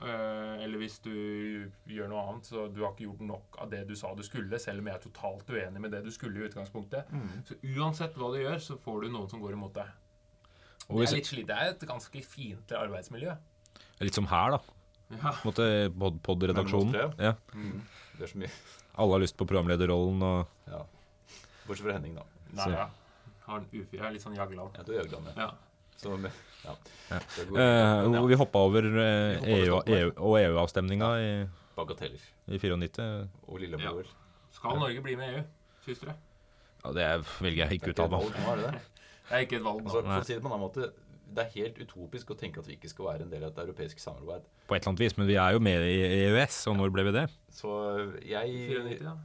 [0.00, 1.12] Eh, eller hvis du
[1.92, 4.58] gjør noe annet, så du har ikke gjort nok av det du sa du skulle,
[4.58, 7.10] selv om jeg er totalt uenig med det du skulle i utgangspunktet.
[7.12, 7.28] Mm.
[7.46, 9.86] Så uansett hva du gjør, så får du noen som går imot deg.
[10.88, 11.46] Og Det er litt slitt.
[11.46, 13.36] Det er et ganske fiendtlig arbeidsmiljø.
[14.00, 14.60] litt som her, da.
[15.10, 15.32] Ja.
[15.42, 16.92] Pod- Pod-redaksjonen.
[16.94, 17.34] Mellom Ja.
[17.54, 17.82] Mm.
[18.16, 18.50] Det er så mye.
[18.96, 20.82] Alle har lyst på programlederrollen og Ja.
[21.66, 22.22] Bortsett fra Henning, da.
[22.52, 22.88] Nei, ja.
[23.46, 24.00] Har en ufyr.
[24.00, 24.74] Er litt sånn Jagland.
[24.76, 25.32] Ja, du er Jørgen, ja.
[25.36, 25.50] Ja.
[26.00, 26.16] Så,
[26.64, 26.74] ja.
[27.10, 27.18] Ja.
[27.56, 31.30] Eh, ja, Vi hoppa over eh, EU, EU, og EU-avstemninga i,
[31.76, 32.22] Bagateller.
[32.48, 33.28] i 94.
[33.48, 34.08] Og Lillebror.
[34.54, 35.44] Skal Norge bli med i EU,
[35.84, 36.16] syns dere?
[36.84, 38.80] Ja, det er- velger jeg ikke ut av er
[39.30, 39.82] det er ikke et valg.
[39.84, 40.90] Altså, for å si det på en annen måte,
[41.34, 43.60] det er helt utopisk å tenke at vi ikke skal være en del av et
[43.62, 44.46] europeisk samarbeid.
[44.66, 47.04] På et eller annet vis, men vi er jo med i EØS, og når ble
[47.06, 47.24] vi det?
[47.54, 47.70] Så
[48.26, 48.66] jeg,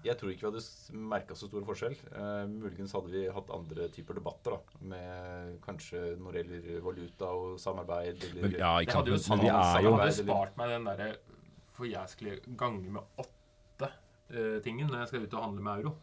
[0.06, 1.98] jeg tror ikke vi hadde merka så stor forskjell.
[2.14, 4.82] Uh, muligens hadde vi hatt andre typer debatter, da.
[4.94, 9.00] Med kanskje når det gjelder valuta og samarbeid eller Men, ja, Det ikke sant?
[9.00, 11.12] hadde jo Men, men vi er jo hadde spart meg den derre
[11.76, 15.96] forjæskelige gange med åtte uh, tingen når jeg skal ut og handle med euro.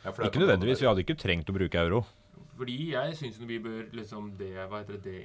[0.00, 0.80] Ja, for det Ikke nødvendigvis.
[0.80, 2.04] Vi hadde ikke trengt å bruke euro.
[2.60, 5.22] Fordi jeg syns vi bør liksom det, Hva heter det?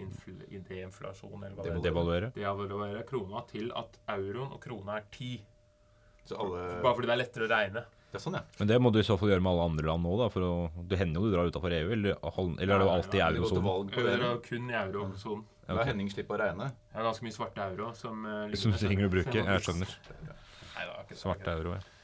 [0.70, 1.82] Deinflasjon, eller hva det.
[1.84, 2.30] Devaluere.
[2.38, 5.34] Devaluere krona til at euroen og krona er ti.
[6.32, 7.84] Alle Bare fordi det er lettere å regne.
[8.16, 8.46] Ja, sånn, ja.
[8.62, 10.30] Men det må du i så fall gjøre med alle andre land nå, da.
[10.32, 10.54] For å,
[10.88, 13.66] det hender jo du drar utafor EU, eller, eller er det jo alltid ja, eurosonen?
[13.66, 14.06] valg det.
[14.14, 15.44] Euro er kun i eurosonen.
[15.66, 15.88] La Ok.
[15.90, 16.70] Henning slippe å regne.
[16.94, 19.36] Jeg har ganske mye svarte euro som uh, Som du trenger å bruke.
[19.42, 19.98] Jeg skjønner.
[20.30, 21.95] Nei, det Svarte euro, ja.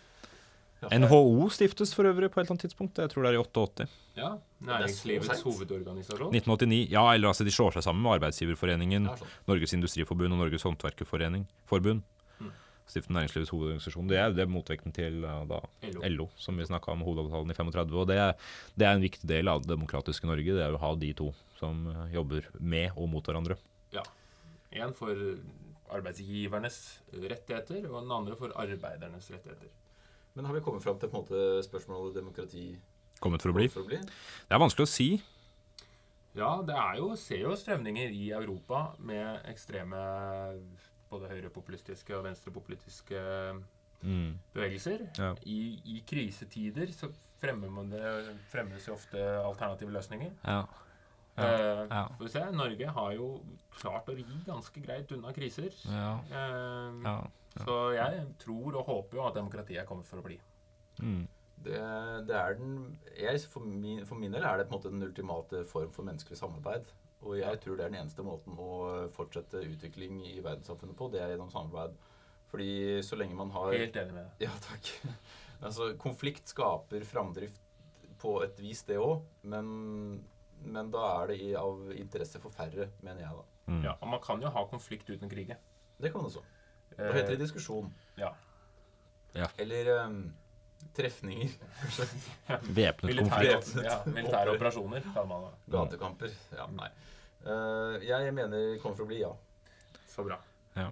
[0.82, 0.90] Ja.
[0.98, 2.98] NHO stiftes for øvrig på et eller annet tidspunkt.
[2.98, 3.86] Jeg tror det er i 88.
[4.18, 4.32] Ja,
[4.66, 6.34] Næringslivets hovedorganisasjon.
[6.34, 6.88] 1989.
[6.90, 9.36] Ja, eller altså de slår seg sammen med Arbeidsgiverforeningen, Ja, sånn.
[9.52, 11.46] Norges Industriforbund og Norges Håndverkerforbund.
[11.70, 12.02] Forbund.
[12.40, 12.50] Mm.
[12.90, 14.10] Stiften Næringslivets hovedorganisasjon.
[14.10, 15.62] Det er, det er motvekten til da,
[15.94, 16.02] LO.
[16.16, 17.94] LO, som vi snakka om hovedavtalen i 35.
[18.02, 18.34] Og det er,
[18.74, 20.58] det er en viktig del av det demokratiske Norge.
[20.58, 21.30] Det er å ha de to
[21.60, 23.60] som eh, jobber med og mot hverandre.
[24.72, 25.12] En for
[25.92, 26.78] arbeidsgivernes
[27.12, 29.68] rettigheter, og den andre for arbeidernes rettigheter.
[30.36, 32.66] Men har vi kommet fram til på en måte spørsmålet demokrati
[33.22, 33.68] Kommet for å bli.
[33.70, 33.98] for å bli?
[33.98, 35.10] Det er vanskelig å si.
[36.34, 40.00] Ja, det er jo, ser jo strømninger i Europa med ekstreme
[41.12, 43.22] både høyrepopulistiske og venstrepopulistiske
[44.02, 44.32] Mm.
[44.56, 45.04] bevegelser.
[45.20, 45.36] Ja.
[45.46, 48.02] I, I krisetider så fremmer man det,
[48.50, 50.32] fremmes jo ofte alternative løsninger.
[50.44, 50.64] Ja.
[51.38, 51.52] Ja,
[51.86, 52.08] ja.
[52.18, 52.42] Får vi se.
[52.52, 53.28] Norge har jo
[53.78, 55.70] klart å ri ganske greit unna kriser.
[55.86, 56.16] Ja.
[56.32, 57.14] Eh, ja.
[57.52, 60.38] Så jeg tror og håper jo at demokratiet er kommet for å bli.
[61.02, 61.26] Mm.
[61.62, 61.82] Det,
[62.26, 62.78] det er den
[63.14, 66.08] jeg, for, min, for min del er det på en måte den ultimate form for
[66.08, 66.90] menneskelig samarbeid.
[67.22, 68.72] Og jeg tror det er den eneste måten å
[69.14, 71.12] fortsette utvikling i verdenssamfunnet på.
[71.14, 71.94] Det er gjennom samarbeid.
[72.52, 72.72] Fordi
[73.06, 74.48] så lenge man har Helt enig med deg.
[74.48, 74.92] Ja, takk.
[75.62, 77.60] Altså, konflikt skaper framdrift
[78.18, 79.20] på et vis, det òg.
[79.46, 79.68] Men,
[80.66, 83.46] men da er det i, av interesse for færre, mener jeg, da.
[83.68, 83.84] Mm.
[83.86, 85.60] Ja, og man kan jo ha konflikt uten å krige.
[86.02, 86.42] Det kan man også.
[86.98, 87.92] Da heter det diskusjon.
[88.18, 89.48] ja.
[89.58, 90.34] Eller um,
[90.98, 91.54] trefninger.
[92.78, 93.70] Væpnet konflikt.
[93.76, 95.52] Militære, ja, militære operasjoner kan man ha.
[95.72, 96.34] Gatekamper.
[96.58, 96.90] Ja, nei.
[97.46, 99.32] Uh, jeg mener kommer for å bli, ja.
[100.12, 100.38] Så bra.
[100.76, 100.90] Ja.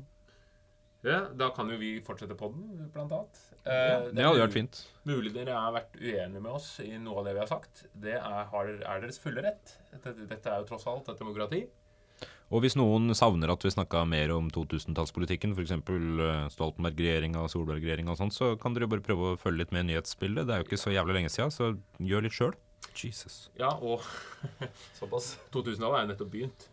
[1.03, 3.37] Ja, da kan jo vi fortsette podden, blant annet.
[3.63, 4.79] Eh, Ja, det Det hadde vært fint.
[5.07, 7.85] Mulig dere har vært uenige med oss i noe av det vi har sagt.
[7.93, 9.77] Det er, har, er deres fulle rett.
[9.93, 11.61] Dette, dette er jo tross alt et demokrati.
[12.49, 15.73] Og hvis noen savner at vi snakka mer om 2000-tallspolitikken, f.eks.
[16.55, 19.89] Stoltenberg-regjeringa og Solberg-regjeringa og sånn, så kan dere bare prøve å følge litt med i
[19.91, 20.47] nyhetsbildet.
[20.49, 21.69] Det er jo ikke så jævlig lenge siden, så
[22.01, 22.55] gjør litt sjøl.
[22.97, 23.35] Jesus.
[23.59, 24.01] Ja, og
[24.99, 25.35] Såpass.
[25.53, 26.65] 2000-tallet er jo nettopp begynt.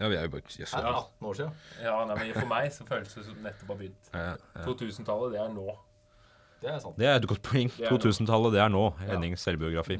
[0.00, 1.52] Ja, vi er jo bare yes, det 18 år siden?
[1.84, 4.08] Ja, nei, men For meg så føles det som nettopp har begynt.
[4.14, 4.22] ja,
[4.56, 4.64] ja.
[4.64, 5.66] 2000-tallet, det er nå.
[6.62, 6.96] Det er sant.
[7.00, 7.68] Det er et godt poeng.
[7.76, 8.00] Det er nå.
[8.06, 8.86] 2000-tallet, det er nå.
[9.04, 9.98] Hennings selvbiografi.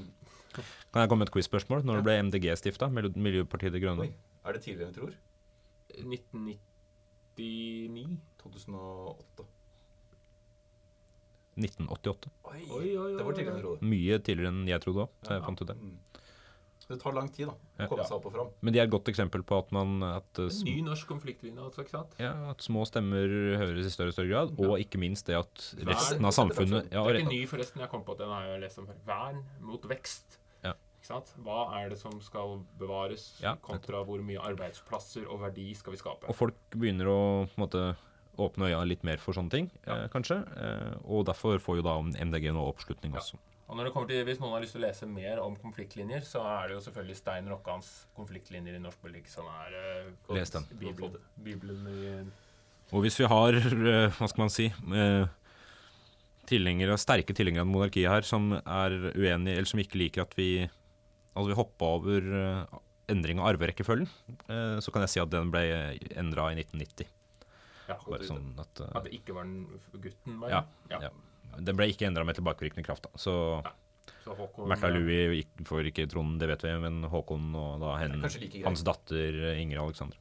[0.56, 1.84] Kan jeg komme med et quiz-spørsmål?
[1.86, 2.06] Når Ja.
[2.08, 2.88] ble MDG stifta?
[2.90, 4.08] Miljøpartiet De Grønne?
[4.08, 4.29] Oi.
[4.44, 5.12] Er det tidligere enn vi tror?
[5.90, 8.18] 1999.
[8.40, 9.44] 2008.
[11.60, 12.30] 1988.
[12.48, 13.82] Oi, Oi, oi, oi, Det var tidligere enn trodde.
[13.90, 15.10] Mye tidligere enn jeg trodde òg.
[15.26, 15.78] Så jeg fant ut det.
[15.80, 15.98] Mm.
[16.90, 17.86] Det tar lang tid da, å Ja.
[17.86, 18.48] komme seg opp og fram.
[18.62, 21.82] Men de er et godt eksempel på at man at, En ny norsk konfliktlinje, altså,
[21.84, 22.16] ikke sant?
[22.18, 23.28] ja, at små stemmer
[23.60, 25.54] høres i større og større grad, og ikke minst det at
[25.86, 27.78] resten av samfunnet ja, Det er ikke ny, forresten.
[27.78, 28.96] Jeg kom på at den har jeg lest om før.
[29.06, 30.39] Vern mot vekst.
[31.44, 35.98] Hva er det som skal bevares, Ja, kontra hvor mye arbeidsplasser og verdi skal vi
[35.98, 36.28] skape?
[36.30, 37.84] Og folk begynner å på en måte
[38.40, 40.04] åpne øya litt mer for sånne ting, Ja.
[40.04, 40.40] eh, kanskje.
[40.56, 43.18] Eh, og derfor får jo da MDG nå oppslutning Ja.
[43.20, 43.36] også.
[43.68, 46.22] Og når det kommer til, Hvis noen har lyst til å lese mer om konfliktlinjer,
[46.26, 50.50] så er det jo selvfølgelig Stein Rokkans 'Konfliktlinjer i norsk politikk' som er eh, Les
[50.50, 50.64] den.
[50.78, 52.30] Bibelen, Bibelen i
[52.92, 55.26] Og hvis vi har, eh, hva skal man si, eh,
[56.46, 60.68] tilhengere, sterke tilhengere av monarkiet her, som er uenige, eller som ikke liker at vi,
[61.42, 62.78] at vi hoppa over eh,
[63.12, 64.08] endring av arverekkefølgen,
[64.46, 65.64] eh, så kan jeg si at den ble
[66.20, 67.10] endra i 1990.
[67.88, 69.66] ja, Bare sånn at, eh, At det ikke var den
[69.98, 70.64] gutten, bare?
[70.90, 71.12] Ja, ja.
[71.58, 73.08] Den ble ikke endra med tilbakevirkende kraft.
[73.08, 73.10] da.
[73.18, 73.34] Så
[74.24, 78.20] Så Håkon Märtha Louie får ikke tronen, det vet vi, men Håkon og da hen,
[78.22, 80.18] like hans datter Ingrid Alexandra.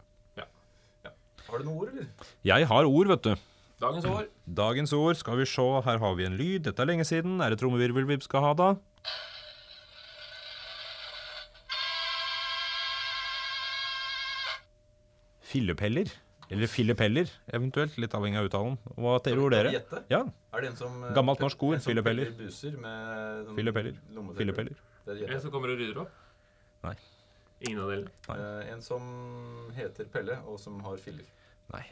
[1.49, 2.09] Har du noen ord, eller?
[2.45, 3.47] Jeg har ord, vet du.
[3.79, 4.27] Dagens ord.
[4.59, 6.65] Dagens ord, skal vi se, her har vi en lyd.
[6.67, 7.39] Dette er lenge siden.
[7.41, 8.67] Er det trommevirvel vi skal ha da?
[15.49, 16.11] Fillepeller.
[16.49, 17.93] Eller fillepeller, eventuelt.
[18.01, 18.77] Litt avhengig av uttalen.
[18.97, 19.71] Hva tror dere?
[20.09, 20.23] Ja,
[20.53, 22.31] Er det en som eh, Gammelt norsk ord, fillepeller.
[22.49, 23.99] sånn Fillepeller.
[24.39, 24.79] fillepeller.
[25.09, 26.11] Er En som kommer og rydder opp?
[26.85, 26.95] Nei.
[27.67, 28.11] Ingen av delene?
[28.29, 28.37] Nei.
[28.39, 29.03] Eh, en som
[29.77, 31.25] heter Pelle, og som har filler.
[31.73, 31.83] Nei.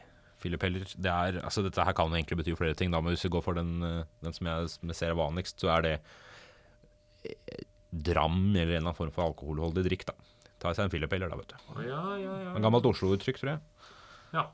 [0.42, 3.32] Fillepeller det er, altså Dette her kan egentlig bety flere ting, da, men hvis vi
[3.34, 5.96] går for den, eh, den som jeg ser er vanligst, så er det
[7.26, 10.06] eh, dram eller en eller annen form for alkoholholdig drikk.
[10.10, 10.14] da.
[10.60, 11.58] Ta seg en fillepeller, da, vet du.
[11.86, 12.54] Ja, ja, ja.
[12.58, 13.62] En gammelt Oslo-uttrykk, tror jeg.
[14.34, 14.46] Ja.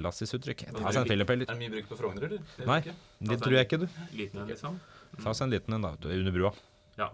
[0.00, 0.66] Lassis-uttrykk.
[0.70, 1.48] Men Ta seg en fillepeller.
[1.50, 2.42] Er det mye brukt på Frogner, eller?
[2.70, 2.80] Nei.
[3.30, 3.86] Det tror jeg ikke, du.
[4.16, 4.80] Liten en, liksom?
[5.20, 5.90] Ta seg en liten en, da.
[5.96, 6.52] vet du, Under brua.
[7.00, 7.10] Ja.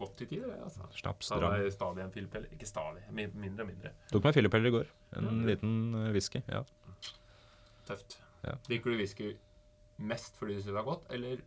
[0.00, 0.56] Godt i tid, det.
[0.64, 0.86] altså.
[0.96, 2.48] Snaps, Ta deg stadig en fillepeller.
[2.56, 3.92] Ikke stadig, mindre og mindre.
[4.12, 4.90] Tok meg fillepeller i går.
[5.18, 5.46] En Ja.
[5.50, 6.42] liten eh, whisky.
[6.48, 6.62] Ja.
[7.88, 8.18] Tøft.
[8.44, 8.54] Ja.
[8.70, 9.36] Liker du whisky
[9.98, 11.42] mest fordi du syns det er godt, eller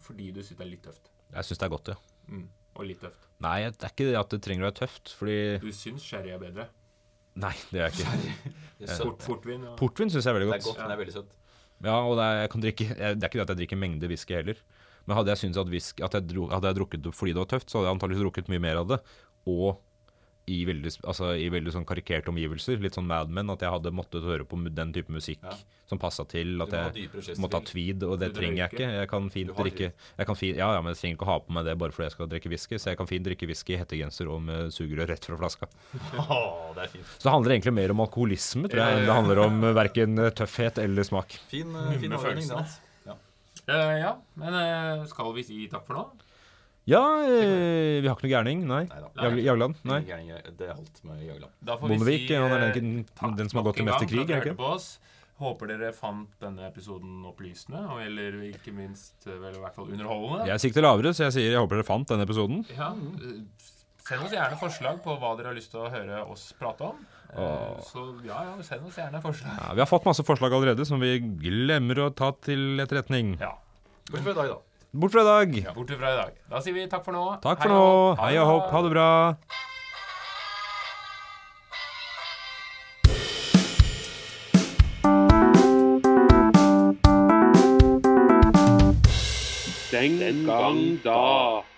[0.00, 1.10] fordi du syns det er litt tøft?
[1.34, 1.96] Jeg syns det er godt, ja.
[2.28, 2.46] Mm.
[2.78, 3.28] Og litt tøft.
[3.42, 6.32] Nei, det er ikke det at det trenger å være tøft, fordi Du syns sherry
[6.32, 6.68] er bedre?
[7.42, 8.52] Nei, det er jeg ikke.
[9.02, 9.62] Port, portvin?
[9.64, 9.72] Ja.
[9.78, 10.62] Portvin syns jeg er veldig godt.
[10.62, 10.80] Det er godt.
[10.82, 11.36] men det er veldig søtt.
[11.82, 13.80] Ja, og det er, jeg kan drikke, jeg, det er ikke det at jeg drikker
[13.80, 14.58] mengde whisky heller.
[15.06, 17.42] Men hadde jeg syntes at, whisky, at jeg dro, hadde jeg drukket det fordi det
[17.42, 18.98] var tøft, så hadde jeg antakeligvis drukket mye mer av det.
[19.50, 19.80] Og
[20.52, 22.80] i veldig, altså, i veldig sånn karikerte omgivelser.
[22.82, 23.50] Litt sånn Mad Men.
[23.54, 25.54] At jeg hadde måttet høre på den type musikk Ja.
[25.88, 26.60] som passa til.
[26.62, 27.08] At jeg
[27.40, 28.90] måtte ha tweed, og det trenger jeg ikke.
[29.00, 31.38] Jeg kan fint drikke jeg kan fint, Ja, ja, men jeg trenger ikke å ha
[31.40, 32.78] på meg det bare fordi jeg skal drikke whisky.
[32.78, 35.68] Så jeg kan fint drikke whisky i hettegenser og med sugerør rett fra flaska.
[36.22, 37.06] Åh, det er fint.
[37.18, 40.18] Så det handler egentlig mer om alkoholisme, tror jeg, enn det handler om eh, verken
[40.18, 41.38] eh, tøffhet eller smak.
[41.50, 42.66] Fin, eh, fin det.
[43.06, 43.16] Ja.
[43.62, 46.21] Uh, ja, men uh, skal vi si takk for nå?
[46.90, 48.64] Ja, eh, vi har ikke noe gærning.
[48.66, 48.82] Nei.
[48.90, 49.10] Nei da.
[49.22, 49.76] Jag, Jagland?
[49.86, 50.00] Nei.
[50.02, 51.52] Ingen Det er alt med Jagland.
[51.62, 53.80] Da får vi Bondevik, si han er eh, den, takk den som har nok gått
[53.82, 54.58] til mest gang i krig, er det ikke?
[54.58, 54.88] på oss.
[55.42, 59.90] Håper dere fant denne episoden opplysende, og eller ikke minst eh, vel i hvert fall
[59.94, 60.48] underholdende.
[60.50, 62.64] Jeg sikter lavere, så jeg sier jeg håper dere fant denne episoden.
[62.76, 63.70] Ja, eh,
[64.02, 66.96] Send oss gjerne forslag på hva dere har lyst til å høre oss prate om.
[67.30, 69.54] Eh, Så ja, ja, send oss gjerne forslag.
[69.54, 73.36] Ja, vi har fått masse forslag allerede som vi glemmer å ta til etterretning.
[73.40, 73.54] Ja,
[74.10, 74.58] Bortsett fra i dag, da.
[74.94, 75.74] Bort fra i dag.
[75.74, 76.32] Bortsett fra i dag.
[76.52, 77.24] Da sier vi takk for nå.
[77.40, 77.80] Takk for nå.
[77.80, 78.20] hopp.
[78.20, 78.68] Hei og hopp.
[78.68, 79.08] Ha det bra.
[89.92, 91.71] Den gang da.